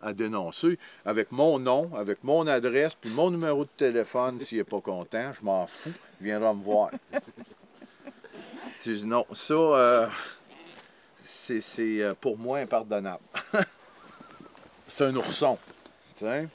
à 0.00 0.12
dénoncer 0.12 0.78
avec 1.04 1.30
mon 1.30 1.58
nom, 1.58 1.90
avec 1.96 2.24
mon 2.24 2.46
adresse, 2.46 2.94
puis 2.94 3.10
mon 3.10 3.30
numéro 3.30 3.64
de 3.64 3.70
téléphone 3.76 4.40
s'il 4.40 4.58
n'est 4.58 4.64
pas 4.64 4.80
content. 4.80 5.32
Je 5.32 5.44
m'en 5.44 5.66
fous. 5.66 5.92
Il 6.20 6.26
viendra 6.26 6.52
me 6.52 6.62
voir. 6.62 6.90
Tu 8.82 8.96
dis, 8.96 9.06
non, 9.06 9.24
ça, 9.32 9.54
euh, 9.54 10.08
c'est 11.22 11.60
c'est, 11.60 12.02
euh, 12.02 12.14
pour 12.20 12.36
moi 12.36 12.58
impardonnable. 12.58 13.22
c'est 14.88 15.04
un 15.04 15.14
ourson. 15.14 15.56
Tu 16.16 16.24
sais? 16.24 16.48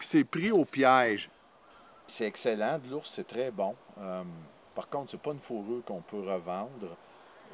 Qui 0.00 0.06
s'est 0.06 0.22
pris 0.22 0.52
au 0.52 0.64
piège. 0.64 1.28
C'est 2.06 2.26
excellent, 2.26 2.78
de 2.78 2.88
l'ours, 2.88 3.10
c'est 3.16 3.26
très 3.26 3.50
bon. 3.50 3.74
Euh, 4.00 4.22
par 4.78 4.88
contre, 4.88 5.10
c'est 5.10 5.20
pas 5.20 5.32
une 5.32 5.40
fourrure 5.40 5.82
qu'on 5.84 6.02
peut 6.02 6.20
revendre. 6.20 6.96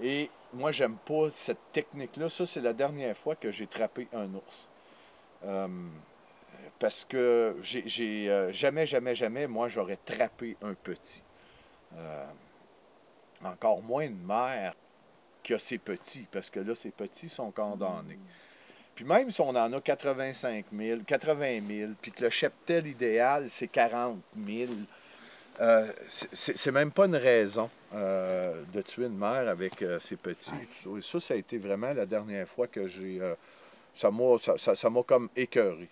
Et 0.03 0.29
moi, 0.53 0.73
j'aime 0.73 0.97
pas 0.97 1.31
cette 1.31 1.73
technique-là. 1.73 2.29
Ça, 2.29 2.45
c'est 2.45 2.61
la 2.61 2.75
dernière 2.75 3.17
fois 3.17 3.35
que 3.35 3.51
j'ai 3.51 3.67
trappé 3.67 4.09
un 4.13 4.27
ours. 4.35 4.69
Euh, 5.43 5.67
parce 6.79 7.07
que 7.07 7.57
j'ai 7.63 8.31
euh, 8.31 8.53
jamais, 8.53 8.87
jamais, 8.87 9.15
jamais, 9.15 9.47
moi, 9.47 9.71
j'aurais 9.71 9.97
trappé 10.05 10.59
un 10.61 10.75
petit. 10.75 11.23
Euh, 11.97 12.27
encore 13.43 13.81
moins 13.81 14.05
une 14.05 14.23
mère 14.23 14.75
qui 15.43 15.55
a 15.55 15.59
ses 15.59 15.79
petits, 15.79 16.27
parce 16.31 16.51
que 16.51 16.61
là, 16.61 16.75
ses 16.75 16.91
petits 16.91 17.31
sont 17.31 17.51
condamnés. 17.51 18.19
Puis 18.95 19.07
même 19.07 19.31
si 19.31 19.41
on 19.41 19.49
en 19.49 19.73
a 19.73 19.81
85 19.81 20.67
000, 20.71 21.01
80 21.07 21.61
000, 21.67 21.93
puis 22.03 22.13
que 22.13 22.23
le 22.23 22.29
cheptel 22.29 22.87
idéal, 22.87 23.49
c'est 23.49 23.69
40 23.69 24.19
000, 24.47 24.73
euh, 25.61 25.87
c'est- 26.09 26.71
même 26.73 26.91
pas 26.91 27.07
une 27.07 27.17
raison 27.17 27.71
euh, 27.95 28.63
de 28.73 28.83
tuer 28.83 29.07
une 29.07 29.17
mère 29.17 29.49
avec 29.49 29.81
euh, 29.83 29.99
ses 30.01 30.17
petits. 30.17 30.51
tout 30.51 30.93
ça. 30.95 30.99
Et 30.99 31.03
ça, 31.03 31.21
ça 31.29 31.35
a 31.35 31.37
été 31.37 31.59
vraiment 31.59 31.93
la 31.93 32.07
dernière 32.07 32.49
fois 32.49 32.67
que 32.67 32.89
j'ai... 32.89 33.21
euh, 33.21 33.35
ça 33.95 34.11
m'a 34.11 34.39
ça, 34.39 34.59
ça- 34.59 34.75
ça 34.75 34.91
m'a 34.91 35.03
comme 35.03 35.29
écœuré. 35.37 35.89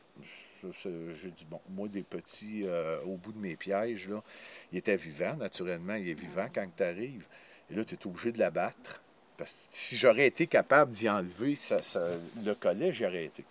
J'ai 0.84 1.30
dit, 1.30 1.44
bon, 1.50 1.60
moi, 1.70 1.88
des 1.88 2.02
petits, 2.04 2.64
au 3.04 3.16
bout 3.16 3.32
de 3.32 3.38
mes 3.38 3.56
pièges, 3.56 4.08
là, 4.08 4.22
il 4.70 4.78
était 4.78 4.96
vivant, 4.96 5.34
naturellement, 5.34 5.94
il 5.96 6.08
est 6.08 6.20
vivant 6.20 6.46
quand 6.54 6.64
tu 6.76 6.82
arrives. 6.84 7.24
Et 7.68 7.74
là, 7.74 7.84
tu 7.84 7.94
es 7.96 8.06
obligé 8.06 8.30
de 8.30 8.38
l'abattre. 8.38 9.02
Parce 9.36 9.50
que 9.52 9.58
si 9.70 9.96
j'aurais 9.96 10.26
été 10.28 10.46
capable 10.46 10.92
d'y 10.92 11.10
enlever 11.10 11.56
ça, 11.56 11.82
ça- 11.82 12.06
le 12.44 12.54
collet, 12.54 12.92
j'y 12.92 13.04
aurais 13.04 13.24
été. 13.24 13.44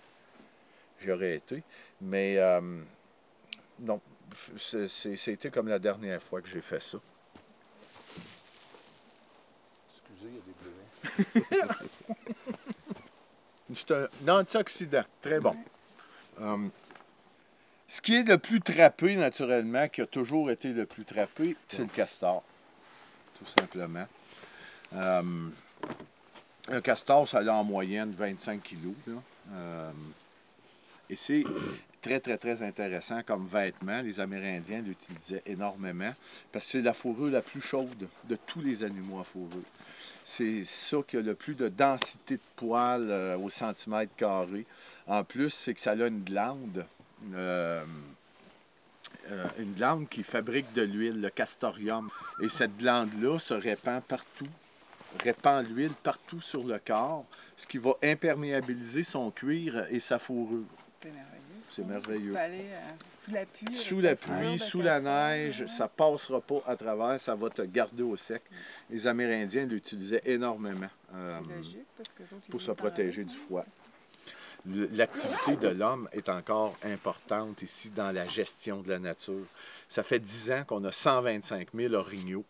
J'aurais 1.05 1.35
été. 1.35 1.63
Mais 1.99 2.37
non, 3.79 3.99
c'était 4.57 5.49
comme 5.49 5.67
la 5.67 5.79
dernière 5.79 6.21
fois 6.21 6.41
que 6.41 6.47
j'ai 6.47 6.61
fait 6.61 6.81
ça. 6.81 6.97
Excusez, 9.95 10.31
il 10.31 10.35
y 10.35 11.61
a 11.61 11.65
des. 11.65 11.73
C'est 13.73 13.91
un 13.91 14.09
antioxydant, 14.27 15.05
très 15.21 15.39
bon. 15.39 15.55
Euh, 16.41 16.67
ce 17.87 18.01
qui 18.01 18.15
est 18.15 18.23
le 18.23 18.37
plus 18.37 18.61
trappé, 18.61 19.15
naturellement, 19.15 19.87
qui 19.87 20.01
a 20.01 20.05
toujours 20.05 20.51
été 20.51 20.69
le 20.69 20.85
plus 20.85 21.05
trappé, 21.05 21.55
c'est 21.67 21.79
le 21.79 21.87
castor, 21.87 22.43
tout 23.37 23.45
simplement. 23.59 24.07
Euh, 24.93 25.49
un 26.67 26.81
castor, 26.81 27.27
ça 27.27 27.39
a 27.39 27.51
en 27.51 27.63
moyenne 27.63 28.11
25 28.11 28.61
kilos. 28.61 28.93
là. 29.07 29.13
Euh, 29.53 29.91
et 31.09 31.15
c'est 31.15 31.43
très, 32.01 32.19
très, 32.19 32.37
très 32.37 32.63
intéressant 32.63 33.21
comme 33.23 33.47
vêtement. 33.47 34.01
Les 34.01 34.19
Amérindiens 34.19 34.81
l'utilisaient 34.81 35.43
énormément 35.45 36.13
parce 36.51 36.65
que 36.65 36.71
c'est 36.71 36.81
la 36.81 36.93
fourrure 36.93 37.31
la 37.31 37.41
plus 37.41 37.61
chaude 37.61 38.07
de 38.27 38.35
tous 38.47 38.61
les 38.61 38.83
animaux 38.83 39.19
à 39.19 39.23
fourrure. 39.23 39.63
C'est 40.23 40.65
ça 40.65 40.97
qui 41.07 41.17
a 41.17 41.21
le 41.21 41.35
plus 41.35 41.55
de 41.55 41.67
densité 41.67 42.35
de 42.35 42.41
poils 42.55 43.09
euh, 43.09 43.37
au 43.37 43.49
centimètre 43.49 44.15
carré. 44.15 44.65
En 45.07 45.23
plus, 45.23 45.49
c'est 45.49 45.73
que 45.73 45.79
ça 45.79 45.91
a 45.91 46.07
une 46.07 46.23
glande, 46.23 46.85
euh, 47.33 47.83
euh, 49.29 49.45
une 49.57 49.73
glande 49.73 50.09
qui 50.09 50.23
fabrique 50.23 50.71
de 50.73 50.83
l'huile, 50.83 51.21
le 51.21 51.29
castorium. 51.29 52.09
Et 52.41 52.49
cette 52.49 52.77
glande-là 52.77 53.39
se 53.39 53.53
répand 53.53 54.01
partout, 54.03 54.47
répand 55.23 55.67
l'huile 55.67 55.93
partout 56.03 56.41
sur 56.41 56.63
le 56.63 56.79
corps, 56.79 57.25
ce 57.57 57.65
qui 57.65 57.77
va 57.77 57.91
imperméabiliser 58.03 59.03
son 59.03 59.31
cuir 59.31 59.85
et 59.89 59.99
sa 59.99 60.19
fourrure. 60.19 60.65
C'est 61.73 61.85
merveilleux. 61.85 62.23
Tu 62.23 62.29
peux 62.31 62.37
aller 62.37 62.65
euh, 62.69 62.91
sous 63.17 63.31
la 63.31 63.45
pluie. 63.45 63.73
Sous 63.75 64.01
la 64.01 64.15
pluie, 64.15 64.59
sous 64.59 64.81
la 64.81 64.99
neige, 64.99 65.65
ça 65.67 65.87
passera 65.87 66.41
pas 66.41 66.61
à 66.67 66.75
travers, 66.75 67.19
ça 67.19 67.33
va 67.33 67.49
te 67.49 67.61
garder 67.61 68.03
au 68.03 68.17
sec. 68.17 68.41
Les 68.89 69.07
Amérindiens 69.07 69.65
l'utilisaient 69.65 70.21
énormément 70.25 70.89
euh, 71.15 71.39
C'est 71.47 71.55
logique 71.55 71.85
parce 71.95 72.09
que 72.09 72.23
les 72.23 72.33
autres, 72.33 72.43
ils 72.47 72.51
pour 72.51 72.61
se 72.61 72.71
protéger 72.71 73.23
du 73.23 73.35
froid. 73.35 73.65
L'activité 74.65 75.55
de 75.55 75.69
l'homme 75.69 76.07
est 76.11 76.29
encore 76.29 76.75
importante 76.83 77.61
ici 77.63 77.89
dans 77.89 78.11
la 78.11 78.27
gestion 78.27 78.81
de 78.81 78.89
la 78.89 78.99
nature. 78.99 79.45
Ça 79.89 80.03
fait 80.03 80.19
10 80.19 80.51
ans 80.51 80.63
qu'on 80.67 80.83
a 80.83 80.91
125 80.91 81.69
000 81.73 81.93
orignaux. 81.93 82.45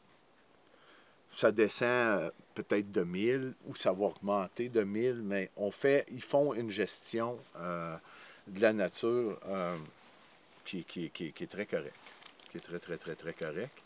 Ça 1.32 1.52
descend 1.52 1.88
euh, 1.88 2.30
peut-être 2.56 2.92
de 2.92 3.04
1000 3.04 3.54
ou 3.68 3.76
ça 3.76 3.94
va 3.94 4.06
augmenter 4.06 4.68
de 4.68 4.84
1000, 4.84 5.22
mais 5.24 5.50
on 5.56 5.72
fait, 5.72 6.06
ils 6.12 6.24
font 6.24 6.54
une 6.54 6.70
gestion 6.70 7.40
euh, 7.58 7.96
de 8.52 8.62
la 8.62 8.74
nature 8.74 9.40
euh, 9.48 9.78
qui, 10.66 10.84
qui- 10.84 11.10
qui- 11.10 11.32
qui 11.32 11.44
est 11.44 11.48
très 11.48 11.66
correcte, 11.66 11.96
qui 12.52 12.58
est 12.58 12.62
très, 12.62 12.80
très, 12.80 12.98
très, 12.98 13.16
très 13.16 13.34
correcte. 13.34 13.78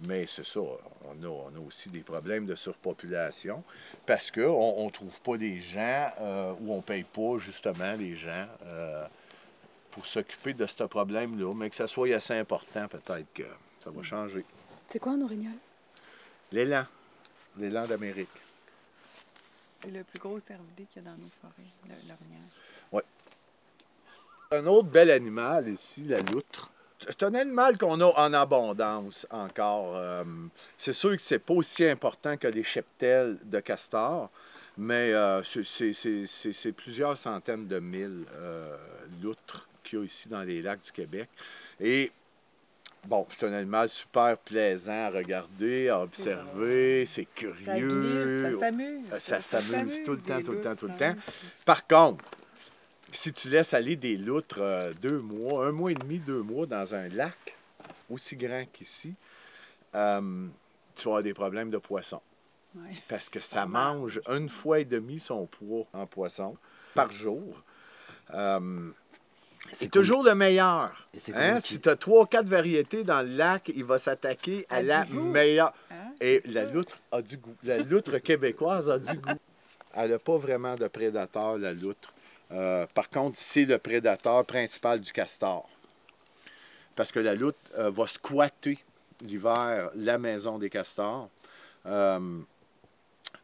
Mais 0.00 0.26
c'est 0.26 0.44
ça, 0.44 0.60
on 0.60 1.22
a, 1.22 1.26
on 1.26 1.56
a 1.56 1.58
aussi 1.66 1.88
des 1.88 2.00
problèmes 2.00 2.44
de 2.44 2.54
surpopulation 2.54 3.64
parce 4.04 4.30
qu'on 4.30 4.84
ne 4.84 4.90
trouve 4.90 5.18
pas 5.20 5.36
les 5.36 5.60
gens 5.60 6.10
euh, 6.20 6.52
ou 6.60 6.72
on 6.74 6.76
ne 6.78 6.82
paye 6.82 7.04
pas 7.04 7.38
justement 7.38 7.94
les 7.94 8.14
gens 8.16 8.46
euh, 8.64 9.06
pour 9.90 10.06
s'occuper 10.06 10.52
de 10.52 10.66
ce 10.66 10.84
problème-là, 10.84 11.54
mais 11.54 11.70
que 11.70 11.76
ça 11.76 11.88
soit 11.88 12.14
assez 12.14 12.34
important, 12.34 12.88
peut-être 12.88 13.32
que 13.32 13.44
ça 13.82 13.90
va 13.90 14.02
changer. 14.02 14.44
C'est 14.88 14.98
quoi 14.98 15.12
un 15.12 15.22
orignal? 15.22 15.54
L'élan, 16.52 16.84
l'élan 17.56 17.86
d'Amérique. 17.86 18.28
C'est 19.82 19.90
le 19.90 20.04
plus 20.04 20.18
gros 20.18 20.38
cervidé 20.40 20.84
qu'il 20.92 21.02
y 21.02 21.06
a 21.06 21.10
dans 21.10 21.16
nos 21.16 21.28
forêts, 21.40 21.54
l'orignal. 21.88 22.42
Un 24.50 24.66
autre 24.66 24.88
bel 24.88 25.10
animal 25.10 25.68
ici, 25.68 26.04
la 26.04 26.20
loutre. 26.20 26.70
C'est 27.00 27.22
un 27.24 27.34
animal 27.34 27.76
qu'on 27.78 28.00
a 28.00 28.06
en 28.06 28.32
abondance 28.32 29.26
encore. 29.30 29.92
Euh, 29.96 30.24
c'est 30.78 30.92
sûr 30.92 31.10
que 31.16 31.20
c'est 31.22 31.38
pas 31.38 31.54
aussi 31.54 31.84
important 31.84 32.36
que 32.36 32.48
les 32.48 32.64
cheptels 32.64 33.38
de 33.44 33.60
castor, 33.60 34.30
mais 34.78 35.12
euh, 35.12 35.42
c'est- 35.42 36.72
plusieurs 36.72 37.18
centaines 37.18 37.66
de 37.66 37.78
mille 37.80 38.24
euh, 38.34 38.76
loutres 39.22 39.68
qu'il 39.84 39.98
y 39.98 40.02
a 40.02 40.04
ici 40.04 40.28
dans 40.28 40.42
les 40.42 40.62
lacs 40.62 40.82
du 40.82 40.92
Québec. 40.92 41.28
Et 41.80 42.10
bon, 43.06 43.26
c'est 43.36 43.46
un 43.46 43.52
animal 43.52 43.88
super 43.90 44.38
plaisant 44.38 45.06
à 45.06 45.10
regarder, 45.10 45.88
à 45.90 46.00
observer, 46.00 47.04
c'est 47.06 47.26
curieux. 47.26 48.40
ça 48.52 48.60
s'amuse. 48.60 49.02
Ça 49.20 49.42
s'amuse 49.42 50.02
tout 50.04 50.12
le 50.12 50.20
temps, 50.20 50.42
tout 50.42 50.52
le 50.52 50.60
temps, 50.62 50.76
tout 50.76 50.86
le 50.88 50.96
temps. 50.96 51.14
Par 51.64 51.86
contre, 51.86 52.24
si 53.16 53.32
tu 53.32 53.48
laisses 53.48 53.74
aller 53.74 53.96
des 53.96 54.16
loutres 54.16 54.58
euh, 54.60 54.92
deux 55.00 55.18
mois, 55.20 55.66
un 55.66 55.72
mois 55.72 55.90
et 55.90 55.94
demi, 55.94 56.18
deux 56.18 56.42
mois 56.42 56.66
dans 56.66 56.94
un 56.94 57.08
lac 57.08 57.56
aussi 58.10 58.36
grand 58.36 58.64
qu'ici, 58.72 59.14
euh, 59.94 60.46
tu 60.94 61.04
vas 61.04 61.10
avoir 61.10 61.22
des 61.22 61.34
problèmes 61.34 61.70
de 61.70 61.78
poisson. 61.78 62.20
Ouais. 62.74 62.94
Parce 63.08 63.28
que 63.28 63.40
ça 63.40 63.66
mange. 63.66 64.20
une 64.28 64.48
fois 64.48 64.80
et 64.80 64.84
demi 64.84 65.18
son 65.18 65.46
poids 65.46 65.86
en 65.92 66.06
poisson 66.06 66.56
par 66.94 67.10
jour. 67.10 67.62
Euh, 68.34 68.90
c'est 69.72 69.90
toujours 69.90 70.22
le 70.22 70.34
meilleur. 70.34 70.92
Hein? 71.34 71.58
Si 71.60 71.80
tu 71.80 71.88
as 71.88 71.96
trois, 71.96 72.26
quatre 72.26 72.48
variétés 72.48 73.02
dans 73.02 73.22
le 73.22 73.34
lac, 73.34 73.70
il 73.74 73.84
va 73.84 73.98
s'attaquer 73.98 74.66
à 74.68 74.82
la 74.82 75.06
meilleure. 75.06 75.72
Hein, 75.90 76.12
Et 76.20 76.40
la 76.44 76.66
ça. 76.66 76.72
loutre 76.72 76.96
a 77.10 77.22
du 77.22 77.36
goût. 77.38 77.56
La 77.64 77.78
loutre 77.78 78.18
québécoise 78.18 78.88
a 78.90 78.98
du 78.98 79.16
goût. 79.16 79.30
Elle 79.94 80.10
n'a 80.10 80.18
pas 80.18 80.36
vraiment 80.36 80.76
de 80.76 80.86
prédateur, 80.86 81.56
la 81.58 81.72
loutre. 81.72 82.12
Euh, 82.52 82.86
par 82.94 83.10
contre, 83.10 83.38
c'est 83.38 83.64
le 83.64 83.78
prédateur 83.78 84.44
principal 84.44 85.00
du 85.00 85.12
castor. 85.12 85.68
Parce 86.94 87.12
que 87.12 87.18
la 87.18 87.34
loutre 87.34 87.58
euh, 87.76 87.90
va 87.90 88.06
squatter 88.06 88.78
l'hiver 89.20 89.90
la 89.94 90.18
maison 90.18 90.58
des 90.58 90.70
castors. 90.70 91.28
Euh, 91.86 92.40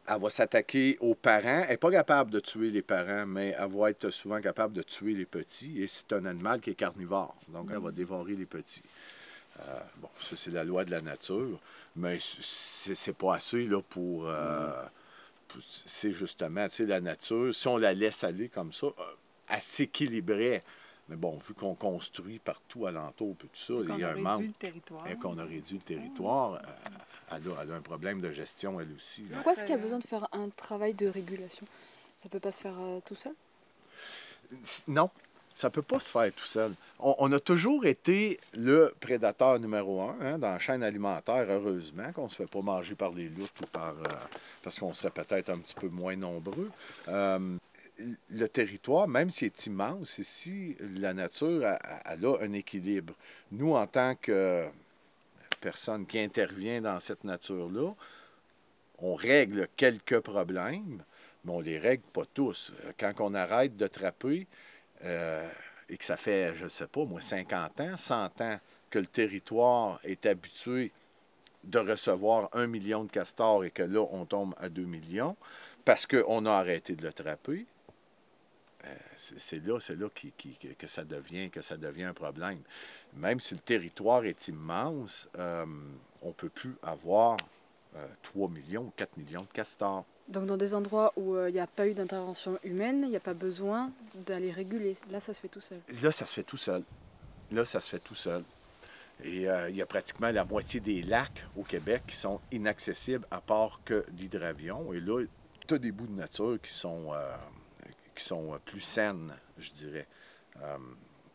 elle 0.07 0.19
va 0.19 0.29
s'attaquer 0.29 0.97
aux 0.99 1.15
parents. 1.15 1.63
Elle 1.63 1.69
n'est 1.69 1.77
pas 1.77 1.91
capable 1.91 2.31
de 2.31 2.39
tuer 2.39 2.69
les 2.71 2.81
parents, 2.81 3.25
mais 3.25 3.55
elle 3.57 3.69
va 3.69 3.89
être 3.89 4.09
souvent 4.09 4.41
capable 4.41 4.73
de 4.73 4.83
tuer 4.83 5.13
les 5.13 5.25
petits. 5.25 5.81
Et 5.81 5.87
c'est 5.87 6.11
un 6.13 6.25
animal 6.25 6.59
qui 6.61 6.71
est 6.71 6.75
carnivore. 6.75 7.35
Donc, 7.49 7.69
elle 7.71 7.79
va 7.79 7.91
dévorer 7.91 8.35
les 8.35 8.45
petits. 8.45 8.83
Euh, 9.59 9.79
bon, 9.97 10.09
ça, 10.19 10.35
c'est 10.37 10.51
la 10.51 10.63
loi 10.63 10.83
de 10.83 10.91
la 10.91 11.01
nature. 11.01 11.59
Mais 11.95 12.19
c'est 12.21 13.13
pas 13.15 13.35
assez 13.35 13.65
là, 13.65 13.81
pour. 13.81 14.27
euh, 14.27 14.71
pour- 14.71 14.89
c'est 15.85 16.11
justement, 16.13 16.67
tu 16.67 16.75
sais, 16.77 16.85
la 16.85 17.01
nature, 17.01 17.53
si 17.53 17.67
on 17.67 17.77
la 17.77 17.93
laisse 17.93 18.23
aller 18.23 18.49
comme 18.49 18.73
ça, 18.73 18.87
euh, 18.87 18.91
elle 19.49 19.61
s'équilibrait 19.61 20.61
Mais 21.09 21.15
bon, 21.17 21.37
vu 21.47 21.53
qu'on 21.53 21.75
construit 21.75 22.39
partout 22.39 22.85
alentour, 22.85 23.35
puis 23.37 23.49
tout 23.49 23.59
ça, 23.59 23.93
il 23.93 23.99
y 23.99 24.03
a 24.03 24.07
a 24.07 24.11
un 24.11 24.13
réduit 24.13 24.23
manque. 24.23 24.41
le 24.41 24.51
territoire. 24.53 25.07
Et 25.09 25.15
qu'on 25.17 25.37
a 25.37 25.43
réduit 25.43 25.77
le 25.77 25.83
territoire, 25.83 26.53
euh, 26.53 26.57
elle, 27.31 27.51
a, 27.51 27.63
elle 27.63 27.71
a 27.71 27.75
un 27.75 27.81
problème 27.81 28.21
de 28.21 28.31
gestion, 28.31 28.79
elle 28.79 28.91
aussi. 28.95 29.23
là. 29.23 29.35
Pourquoi 29.35 29.53
est-ce 29.53 29.61
qu'il 29.61 29.71
y 29.71 29.77
a 29.77 29.81
besoin 29.81 29.99
de 29.99 30.05
faire 30.07 30.27
un 30.31 30.49
travail 30.49 30.93
de 30.93 31.07
régulation? 31.07 31.65
Ça 32.17 32.29
peut 32.29 32.39
pas 32.39 32.51
se 32.51 32.61
faire 32.61 32.79
euh, 32.79 32.99
tout 33.05 33.15
seul? 33.15 33.33
Non, 34.87 35.09
ça 35.55 35.67
ne 35.67 35.71
peut 35.71 35.81
pas 35.81 35.99
se 35.99 36.09
faire 36.09 36.31
tout 36.33 36.45
seul. 36.45 36.73
On, 36.99 37.31
a 37.31 37.39
toujours 37.39 37.85
été 37.85 38.39
le 38.53 38.93
prédateur 38.99 39.59
numéro 39.59 40.01
un 40.01 40.15
hein, 40.21 40.37
dans 40.39 40.53
la 40.53 40.59
chaîne 40.59 40.83
alimentaire, 40.83 41.45
heureusement, 41.49 42.11
qu'on 42.13 42.25
ne 42.25 42.29
se 42.29 42.35
fait 42.35 42.49
pas 42.49 42.61
manger 42.61 42.95
par 42.95 43.11
les 43.11 43.29
loutres 43.29 43.61
ou 43.61 43.67
par. 43.67 43.89
euh, 43.89 44.15
parce 44.63 44.79
qu'on 44.79 44.93
serait 44.93 45.11
peut-être 45.11 45.49
un 45.49 45.59
petit 45.59 45.75
peu 45.75 45.89
moins 45.89 46.15
nombreux. 46.15 46.71
Euh, 47.09 47.57
le 48.29 48.47
territoire, 48.47 49.07
même 49.07 49.29
s'il 49.29 49.47
est 49.47 49.65
immense, 49.67 50.17
ici, 50.17 50.75
la 50.95 51.13
nature, 51.13 51.65
elle, 51.65 51.79
elle 52.05 52.25
a 52.25 52.37
un 52.41 52.53
équilibre. 52.53 53.13
Nous, 53.51 53.73
en 53.73 53.85
tant 53.85 54.15
que 54.15 54.65
personne 55.61 56.05
qui 56.05 56.19
intervient 56.19 56.81
dans 56.81 56.99
cette 56.99 57.23
nature-là, 57.23 57.93
on 58.99 59.15
règle 59.15 59.67
quelques 59.75 60.19
problèmes, 60.19 61.03
mais 61.43 61.51
on 61.51 61.59
les 61.59 61.77
règle 61.77 62.03
pas 62.13 62.23
tous. 62.33 62.73
Quand 62.97 63.13
on 63.19 63.33
arrête 63.33 63.75
de 63.77 63.87
trapper, 63.87 64.47
euh, 65.03 65.49
et 65.89 65.97
que 65.97 66.05
ça 66.05 66.17
fait, 66.17 66.55
je 66.55 66.65
ne 66.65 66.69
sais 66.69 66.87
pas, 66.87 67.05
moi, 67.05 67.21
50 67.21 67.79
ans, 67.81 67.97
100 67.97 68.41
ans 68.41 68.59
que 68.89 68.99
le 68.99 69.05
territoire 69.05 69.99
est 70.03 70.25
habitué 70.25 70.91
de 71.63 71.79
recevoir 71.79 72.49
un 72.53 72.67
million 72.67 73.03
de 73.03 73.11
castors 73.11 73.63
et 73.63 73.71
que 73.71 73.83
là, 73.83 74.05
on 74.11 74.25
tombe 74.25 74.53
à 74.57 74.69
2 74.69 74.83
millions 74.83 75.35
parce 75.85 76.05
qu'on 76.05 76.45
a 76.45 76.51
arrêté 76.51 76.95
de 76.95 77.03
le 77.03 77.13
trapper, 77.13 77.65
euh, 78.85 78.95
c'est 79.15 79.65
là, 79.65 79.79
c'est 79.79 79.95
là 79.95 80.09
qui- 80.13 80.33
que- 80.77 80.87
ça 80.87 81.03
devient, 81.05 81.49
que 81.49 81.61
ça 81.61 81.77
devient 81.77 82.03
un 82.03 82.13
problème. 82.13 82.59
Même 83.13 83.39
si 83.39 83.53
le 83.53 83.61
territoire 83.61 84.25
est 84.25 84.47
immense, 84.47 85.29
euh, 85.37 85.65
on 86.21 86.29
ne 86.29 86.33
peut 86.33 86.49
plus 86.49 86.75
avoir 86.83 87.37
euh, 87.95 88.07
3 88.23 88.49
millions 88.49 88.83
ou 88.85 88.93
4 88.95 89.15
millions 89.17 89.41
de 89.41 89.53
castors. 89.53 90.05
Donc 90.27 90.45
dans 90.45 90.57
des 90.57 90.73
endroits 90.73 91.11
où 91.15 91.35
euh, 91.35 91.49
il 91.49 91.53
n'y 91.53 91.59
a 91.59 91.67
pas 91.67 91.87
eu 91.87 91.93
d'intervention 91.93 92.57
humaine, 92.63 93.01
il 93.03 93.09
n'y 93.09 93.15
a 93.15 93.19
pas 93.19 93.33
besoin 93.33 93.91
d'aller 94.15 94.51
réguler. 94.51 94.95
Là, 95.11 95.19
ça 95.19 95.33
se 95.33 95.39
fait 95.39 95.49
tout 95.49 95.61
seul. 95.61 95.79
Là, 96.01 96.11
ça 96.11 96.25
se 96.25 96.33
fait 96.33 96.43
tout 96.43 96.57
seul. 96.57 96.83
Là, 97.51 97.65
ça 97.65 97.81
se 97.81 97.89
fait 97.89 97.99
tout 97.99 98.15
seul. 98.15 98.43
Et 99.23 99.47
euh, 99.47 99.69
il 99.69 99.75
y 99.75 99.81
a 99.81 99.85
pratiquement 99.85 100.31
la 100.31 100.45
moitié 100.45 100.79
des 100.79 101.01
lacs 101.03 101.45
au 101.57 101.63
Québec 101.63 102.03
qui 102.07 102.15
sont 102.15 102.39
inaccessibles 102.51 103.25
à 103.31 103.41
part 103.41 103.81
que 103.85 104.05
l'hydravion. 104.17 104.93
Et 104.93 104.99
là, 104.99 105.23
tu 105.67 105.73
as 105.73 105.77
des 105.77 105.91
bouts 105.91 106.07
de 106.07 106.15
nature 106.15 106.57
qui 106.61 106.73
sont, 106.73 107.13
euh, 107.13 107.35
qui 108.15 108.23
sont 108.23 108.57
plus 108.65 108.81
saines, 108.81 109.33
je 109.57 109.71
dirais. 109.71 110.07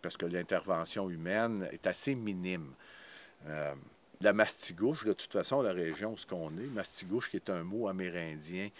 Parce 0.00 0.16
que 0.16 0.26
l'intervention 0.26 1.10
humaine 1.10 1.68
est 1.72 1.86
assez 1.86 2.14
minime. 2.14 2.72
La 4.20 4.32
mastigouche, 4.32 5.04
de 5.04 5.12
toute 5.12 5.32
façon, 5.32 5.62
la 5.62 5.72
région 5.72 6.12
où 6.12 6.16
ce 6.16 6.26
qu'on 6.26 6.50
est, 6.58 6.66
mastigouche 6.66 7.30
qui 7.30 7.36
est 7.36 7.50
un 7.50 7.62
mot 7.62 7.88
amérindien 7.88 8.70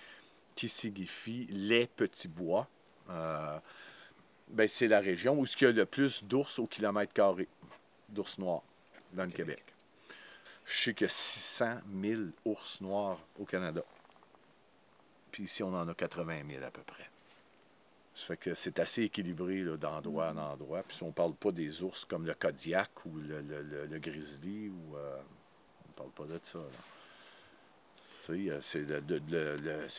qui 0.57 0.69
signifie 0.69 1.47
les 1.51 1.87
petits 1.87 2.27
bois. 2.27 2.67
Euh, 3.11 3.59
ben, 4.49 4.67
c'est 4.69 4.89
la 4.89 4.99
région 4.99 5.39
où 5.39 5.47
il 5.47 5.63
y 5.63 5.67
a 5.67 5.73
le 5.73 5.87
plus 5.87 6.25
d'ours 6.25 6.59
au 6.59 6.67
kilomètre 6.67 7.13
carré, 7.13 7.47
d'ours 8.09 8.39
noirs, 8.39 8.63
dans 9.13 9.25
le 9.25 9.31
Québec. 9.31 9.63
Je 10.65 10.77
sais 10.77 10.95
qu'il 10.95 11.05
y 11.05 11.11
a 11.11 11.13
600 11.13 11.81
000 12.03 12.23
ours 12.45 12.81
noirs 12.81 13.21
au 13.39 13.45
Canada. 13.45 13.83
Puis 15.31 15.45
ici, 15.45 15.63
on 15.63 15.75
en 15.75 15.89
a 15.89 15.95
80 15.95 16.41
000 16.51 16.65
à 16.65 16.71
peu 16.71 16.83
près. 16.83 17.09
Ça 18.19 18.25
fait 18.27 18.37
que 18.37 18.55
c'est 18.55 18.81
assez 18.81 19.03
équilibré 19.05 19.63
d'endroit 19.77 20.33
en 20.33 20.39
endroit. 20.39 20.83
Puis 20.83 20.97
si 20.97 21.03
on 21.05 21.09
ne 21.09 21.13
parle 21.13 21.35
pas 21.35 21.53
des 21.53 21.85
ours 21.85 22.05
comme 22.05 22.27
le 22.27 22.35
Kodiak 22.35 22.91
ou 23.07 23.17
le, 23.17 23.41
le- 23.43 23.87
le- 23.87 23.99
grizzly, 24.01 24.71
ou, 24.71 24.97
euh, 24.97 25.19
on 25.85 25.89
ne 25.89 25.93
parle 25.95 26.11
pas 26.29 26.35
de 26.35 26.41
ça. 26.43 26.59
Tu 28.21 28.27
sais, 28.27 28.51
euh, 28.51 28.59
c'est 28.61 28.81
le, 28.81 29.01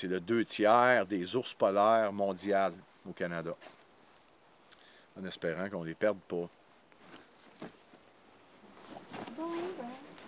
le- 0.10 0.20
deux 0.20 0.44
tiers 0.44 1.06
des 1.06 1.34
ours 1.34 1.54
polaires 1.54 2.12
mondiales 2.12 2.74
au 3.08 3.14
Canada 3.14 3.56
en 5.18 5.26
espérant 5.26 5.70
qu'on 5.70 5.84
les 5.84 5.96
perde 5.96 6.20
pas. 6.28 6.50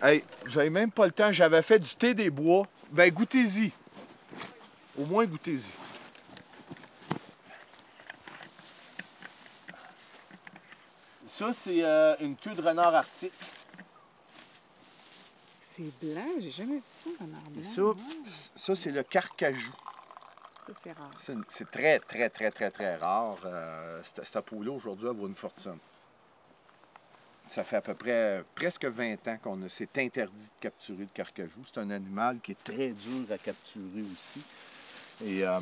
Hey, 0.02 0.24
j'avais 0.46 0.70
même 0.70 0.90
pas 0.90 1.04
le 1.04 1.12
temps, 1.12 1.30
j'avais 1.30 1.60
fait 1.60 1.78
du 1.78 1.94
thé 1.94 2.14
des 2.14 2.30
bois. 2.30 2.66
Ben 2.90 3.10
goûtez-y. 3.12 3.70
Au 4.98 5.04
moins 5.04 5.26
goûtez-y. 5.26 5.72
Ça, 11.42 11.52
c'est 11.52 11.82
euh, 11.82 12.14
une 12.20 12.36
queue 12.36 12.54
de 12.54 12.62
renard 12.62 12.94
arctique. 12.94 13.32
C'est 15.74 15.90
blanc, 16.00 16.24
j'ai 16.38 16.50
jamais 16.52 16.76
vu 16.76 16.82
ça, 16.86 17.10
un 17.20 17.24
renard 17.24 17.40
Et 17.56 17.60
blanc. 17.60 17.96
ça, 18.24 18.48
ça 18.54 18.76
c'est 18.76 18.92
le 18.92 19.02
carcajou. 19.02 19.72
ça, 20.68 20.72
c'est 20.84 20.92
rare. 20.92 21.10
C'est 21.48 21.68
très, 21.70 21.98
très, 21.98 22.30
très, 22.30 22.50
très, 22.52 22.70
très 22.70 22.96
rare. 22.96 23.38
Euh, 23.44 24.00
cette, 24.04 24.24
cette 24.24 24.44
peau-là, 24.44 24.70
aujourd'hui, 24.70 25.08
elle 25.10 25.16
vaut 25.16 25.26
une 25.26 25.34
fortune. 25.34 25.78
Ça 27.48 27.64
fait 27.64 27.76
à 27.76 27.80
peu 27.82 27.94
près 27.94 28.44
presque 28.54 28.84
20 28.84 29.26
ans 29.26 29.38
qu'on 29.42 29.60
a- 29.62 29.68
s'est 29.68 29.88
interdit 29.96 30.44
de 30.44 30.60
capturer 30.60 30.98
le 31.00 31.08
carcajou. 31.12 31.60
C'est 31.66 31.80
un 31.80 31.90
animal 31.90 32.38
qui 32.40 32.52
est 32.52 32.62
très 32.62 32.90
dur 32.90 33.26
à 33.32 33.38
capturer 33.38 34.02
aussi. 34.12 34.40
Et 35.24 35.44
euh, 35.44 35.58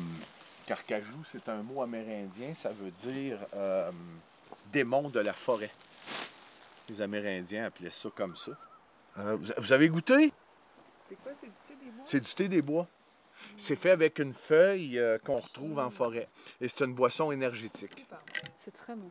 carcajou, 0.67 1.23
c'est 1.31 1.49
un 1.49 1.63
mot 1.63 1.81
amérindien. 1.81 2.53
Ça 2.53 2.69
veut 2.69 2.91
dire 2.91 3.39
euh, 3.55 3.91
démon 4.71 5.09
de 5.09 5.19
la 5.19 5.33
forêt. 5.33 5.71
Les 6.89 7.01
Amérindiens 7.01 7.65
appelaient 7.65 7.89
ça 7.89 8.09
comme 8.15 8.35
ça. 8.35 8.51
Euh, 9.19 9.35
vous, 9.35 9.51
vous 9.57 9.71
avez 9.71 9.89
goûté? 9.89 10.31
C'est 11.09 11.15
quoi, 11.21 11.31
c'est 11.39 11.47
du 11.47 11.53
thé 11.67 11.75
des 11.75 11.91
bois? 11.91 12.03
C'est 12.05 12.19
du 12.19 12.33
thé 12.33 12.47
des 12.47 12.61
bois. 12.61 12.87
C'est 13.57 13.75
fait 13.75 13.91
avec 13.91 14.19
une 14.19 14.33
feuille 14.33 14.97
euh, 14.97 15.17
qu'on 15.19 15.35
retrouve 15.35 15.79
en 15.79 15.89
forêt. 15.89 16.27
Et 16.59 16.67
c'est 16.67 16.81
une 16.81 16.93
boisson 16.93 17.31
énergétique. 17.31 18.05
C'est 18.57 18.73
très 18.73 18.95
bon. 18.95 19.09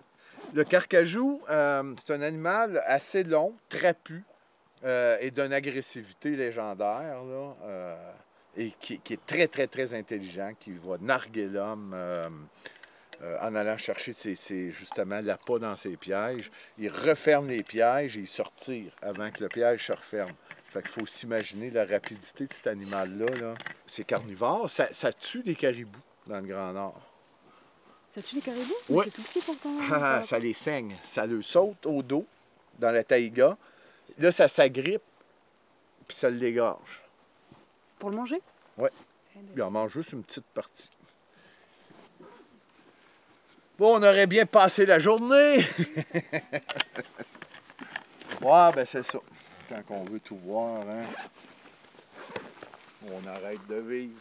Le 0.55 0.65
carcajou, 0.65 1.43
euh, 1.51 1.95
c'est 1.99 2.15
un 2.15 2.23
animal 2.23 2.83
assez 2.87 3.25
long, 3.25 3.55
trapu, 3.69 4.25
euh, 4.85 5.19
et 5.21 5.31
d'une 5.31 5.53
agressivité 5.53 6.31
légendaire, 6.31 7.23
là, 7.23 7.57
euh, 7.65 8.13
et 8.57 8.73
qui, 8.81 8.99
qui 9.01 9.13
est 9.15 9.27
très, 9.27 9.47
très, 9.47 9.67
très 9.67 9.93
intelligent, 9.93 10.53
qui 10.59 10.73
va 10.73 10.97
narguer 10.99 11.47
l'homme 11.47 11.95
euh, 13.23 13.39
en 13.41 13.55
allant 13.55 13.77
chercher 13.79 14.13
ses, 14.13 14.35
ses- 14.35 14.71
justement 14.71 15.21
l'appât 15.21 15.59
dans 15.59 15.77
ses 15.77 15.97
pièges. 15.97 16.51
Il 16.79 16.91
referme 16.91 17.49
les 17.49 17.63
pièges 17.63 18.17
et 18.17 18.21
il 18.21 18.29
se 18.29 18.43
retire 18.43 18.93
avant 19.03 19.31
que 19.31 19.43
le 19.43 19.49
piège 19.49 19.87
se 19.87 19.93
referme. 19.93 20.33
Fait 20.71 20.81
qu'il 20.83 20.91
faut 20.91 21.07
s'imaginer 21.07 21.71
la 21.71 21.85
rapidité 21.85 22.47
de 22.47 22.53
cet 22.53 22.67
animal-là. 22.69 23.27
Là. 23.41 23.55
C'est 23.87 24.05
carnivore, 24.05 24.71
ça, 24.71 24.89
ça 24.93 25.13
tue 25.13 25.43
les 25.43 25.55
caribous 25.57 25.99
dans 26.27 26.39
le 26.41 26.47
Grand 26.47 26.73
Nord. 26.73 27.01
Ça 28.09 28.23
tue 28.23 28.37
les 28.37 28.41
caribous? 28.41 28.75
Ouais. 28.89 29.05
C'est 29.05 29.11
tout 29.13 29.23
petit 29.23 29.41
pourtant. 29.41 29.71
Ah, 29.93 30.23
ça 30.23 30.39
les 30.39 30.55
saigne. 30.55 30.97
Ça 31.03 31.27
le 31.27 31.43
saute 31.43 31.87
au 31.87 32.03
dos, 32.03 32.27
dans 32.79 32.91
la 32.91 33.05
taïga. 33.05 33.57
Là, 34.19 34.33
ça 34.33 34.49
s'agrippe, 34.49 35.03
puis 36.09 36.17
ça 36.17 36.31
l'égorge. 36.31 37.03
Pour 37.99 38.11
le 38.11 38.17
manger? 38.17 38.41
Il 39.55 39.63
en 39.63 39.71
mange 39.71 39.93
juste 39.93 40.13
une 40.13 40.23
petite 40.23 40.47
partie. 40.55 40.91
Bon, 43.81 43.99
on 43.99 44.03
aurait 44.03 44.27
bien 44.27 44.45
passé 44.45 44.85
la 44.85 44.99
journée. 44.99 45.57
ouais, 48.43 48.73
ben 48.75 48.85
c'est 48.85 49.03
ça. 49.03 49.19
Quand 49.71 49.83
on 49.89 50.05
veut 50.05 50.21
tout 50.21 50.37
voir, 50.37 50.83
hein, 50.83 51.07
on 53.11 53.27
arrête 53.27 53.67
de 53.71 53.77
vivre. 53.77 54.21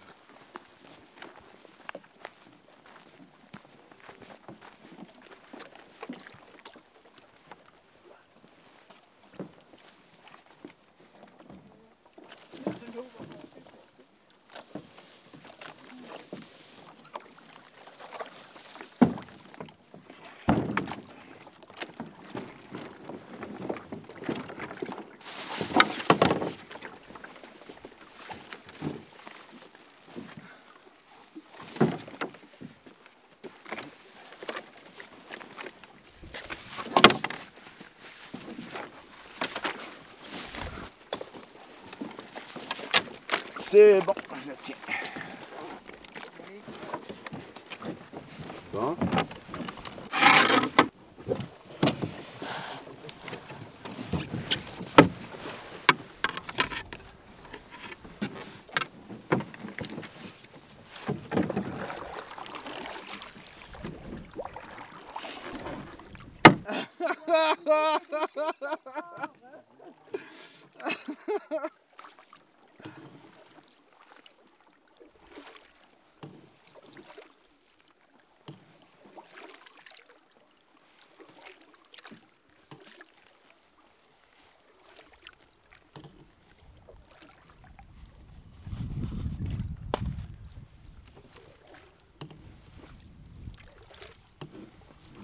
C'est 43.72 44.02
bon, 44.02 44.16
je 44.44 44.50
le 44.50 44.56
tiens. 44.60 44.76
Bon. 48.74 48.96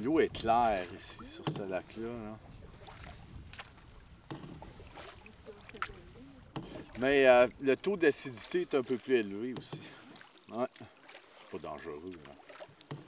L'eau 0.05 0.14
est 0.25 0.33
claire 0.33 0.85
ici, 0.93 1.33
sur 1.33 1.43
ce 1.45 1.69
lac-là. 1.69 2.07
là. 2.07 2.37
Mais 6.99 7.27
euh, 7.27 7.47
le 7.61 7.75
taux 7.75 7.97
d'acidité 7.97 8.61
est 8.61 8.75
un 8.75 8.83
peu 8.83 8.97
plus 8.97 9.15
élevé 9.15 9.53
aussi. 9.57 9.79
Ouais. 10.49 10.65
C'est 10.79 11.59
pas 11.59 11.69
dangereux. 11.69 12.01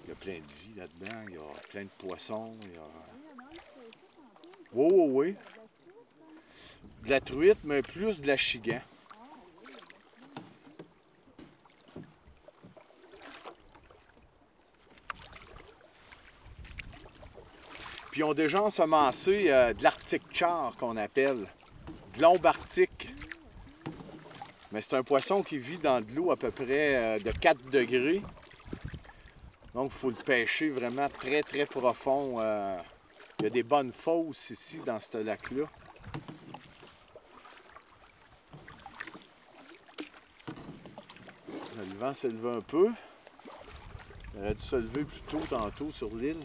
Il 0.03 0.09
y 0.09 0.11
a 0.11 0.15
plein 0.15 0.39
de 0.39 0.53
vie 0.63 0.74
là-dedans. 0.76 1.22
Il 1.30 1.36
y 1.36 1.38
a 1.38 1.70
plein 1.70 1.84
de 1.84 1.89
poissons. 1.97 2.53
Il 2.63 2.74
y 2.74 2.78
a... 2.78 2.82
Oui, 4.74 4.89
oui, 4.91 5.09
oui. 5.09 5.36
De 7.05 7.09
la 7.09 7.22
truite, 7.22 7.59
mais 7.63 7.82
plus 7.82 8.20
de 8.20 8.28
la 8.28 8.36
chigan. 8.36 8.82
Ont 18.28 18.34
déjà 18.34 18.61
ensemencé 18.61 19.45
euh, 19.47 19.73
de 19.73 19.82
l'arctique 19.84 20.23
char 20.34 20.75
qu'on 20.78 20.97
appelle. 20.97 21.47
De 22.15 22.21
l'ombre 22.21 22.47
arctique. 22.49 23.09
Mais 24.71 24.82
c'est 24.82 24.95
un 24.95 25.03
poisson 25.03 25.43
qui 25.43 25.57
vit 25.57 25.78
dans 25.78 26.01
de 26.01 26.11
l'eau 26.13 26.32
à 26.32 26.36
peu 26.36 26.51
près 26.51 27.17
euh, 27.17 27.19
de 27.19 27.32
4 27.32 27.69
degrés. 27.69 28.21
Donc 29.73 29.91
il 29.93 29.97
faut 29.97 30.09
le 30.09 30.15
pêcher 30.15 30.69
vraiment 30.69 31.07
très 31.07 31.41
très 31.41 31.65
profond. 31.65 32.38
euh. 32.39 32.78
Il 33.39 33.43
y 33.43 33.45
a 33.45 33.49
des 33.51 33.63
bonnes 33.63 33.93
fosses 33.93 34.49
ici 34.49 34.80
dans 34.86 34.99
ce 34.99 35.19
lac-là. 35.19 35.65
Le 41.78 41.99
vent 41.99 42.13
s'est 42.13 42.30
levé 42.30 42.57
un 42.57 42.61
peu. 42.61 42.89
Il 44.34 44.41
aurait 44.41 44.55
dû 44.55 44.61
se 44.61 44.75
lever 44.75 45.03
plus 45.03 45.21
tôt 45.21 45.41
tantôt 45.49 45.91
sur 45.91 46.13
l'île. 46.15 46.41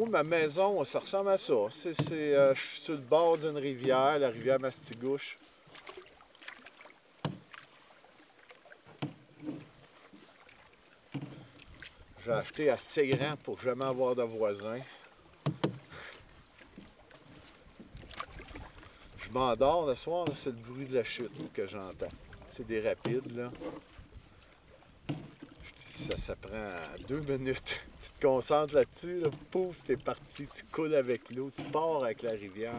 ma 0.11 0.23
maison, 0.23 0.83
ça 0.83 0.99
ressemble 0.99 1.29
à 1.29 1.37
ça. 1.37 1.53
Euh, 1.53 2.53
je 2.53 2.59
suis 2.59 2.81
sur 2.81 2.93
le 2.93 2.99
bord 2.99 3.37
d'une 3.37 3.57
rivière, 3.57 4.19
la 4.19 4.29
rivière 4.29 4.59
Mastigouche. 4.59 5.37
J'ai 12.23 12.31
acheté 12.31 12.69
assez 12.69 13.07
grand 13.07 13.37
pour 13.37 13.57
jamais 13.59 13.85
avoir 13.85 14.13
de 14.13 14.23
voisins. 14.23 14.81
Je 19.17 19.31
m'endors 19.31 19.87
le 19.87 19.95
soir, 19.95 20.25
c'est 20.35 20.49
le 20.49 20.57
bruit 20.57 20.85
de 20.85 20.95
la 20.95 21.03
chute 21.05 21.31
que 21.53 21.65
j'entends. 21.65 22.09
C'est 22.51 22.67
des 22.67 22.81
rapides, 22.81 23.33
là. 23.35 23.49
Ça, 26.09 26.17
ça 26.17 26.35
prend 26.35 26.57
deux 27.07 27.19
minutes. 27.21 27.79
Tu 28.01 28.09
te 28.09 28.25
concentres 28.25 28.73
là-dessus, 28.73 29.19
là, 29.19 29.29
pouf, 29.51 29.83
t'es 29.83 29.95
parti, 29.95 30.47
tu 30.47 30.63
coules 30.71 30.95
avec 30.95 31.29
l'eau, 31.29 31.51
tu 31.55 31.61
pars 31.61 32.03
avec 32.03 32.23
la 32.23 32.31
rivière. 32.31 32.73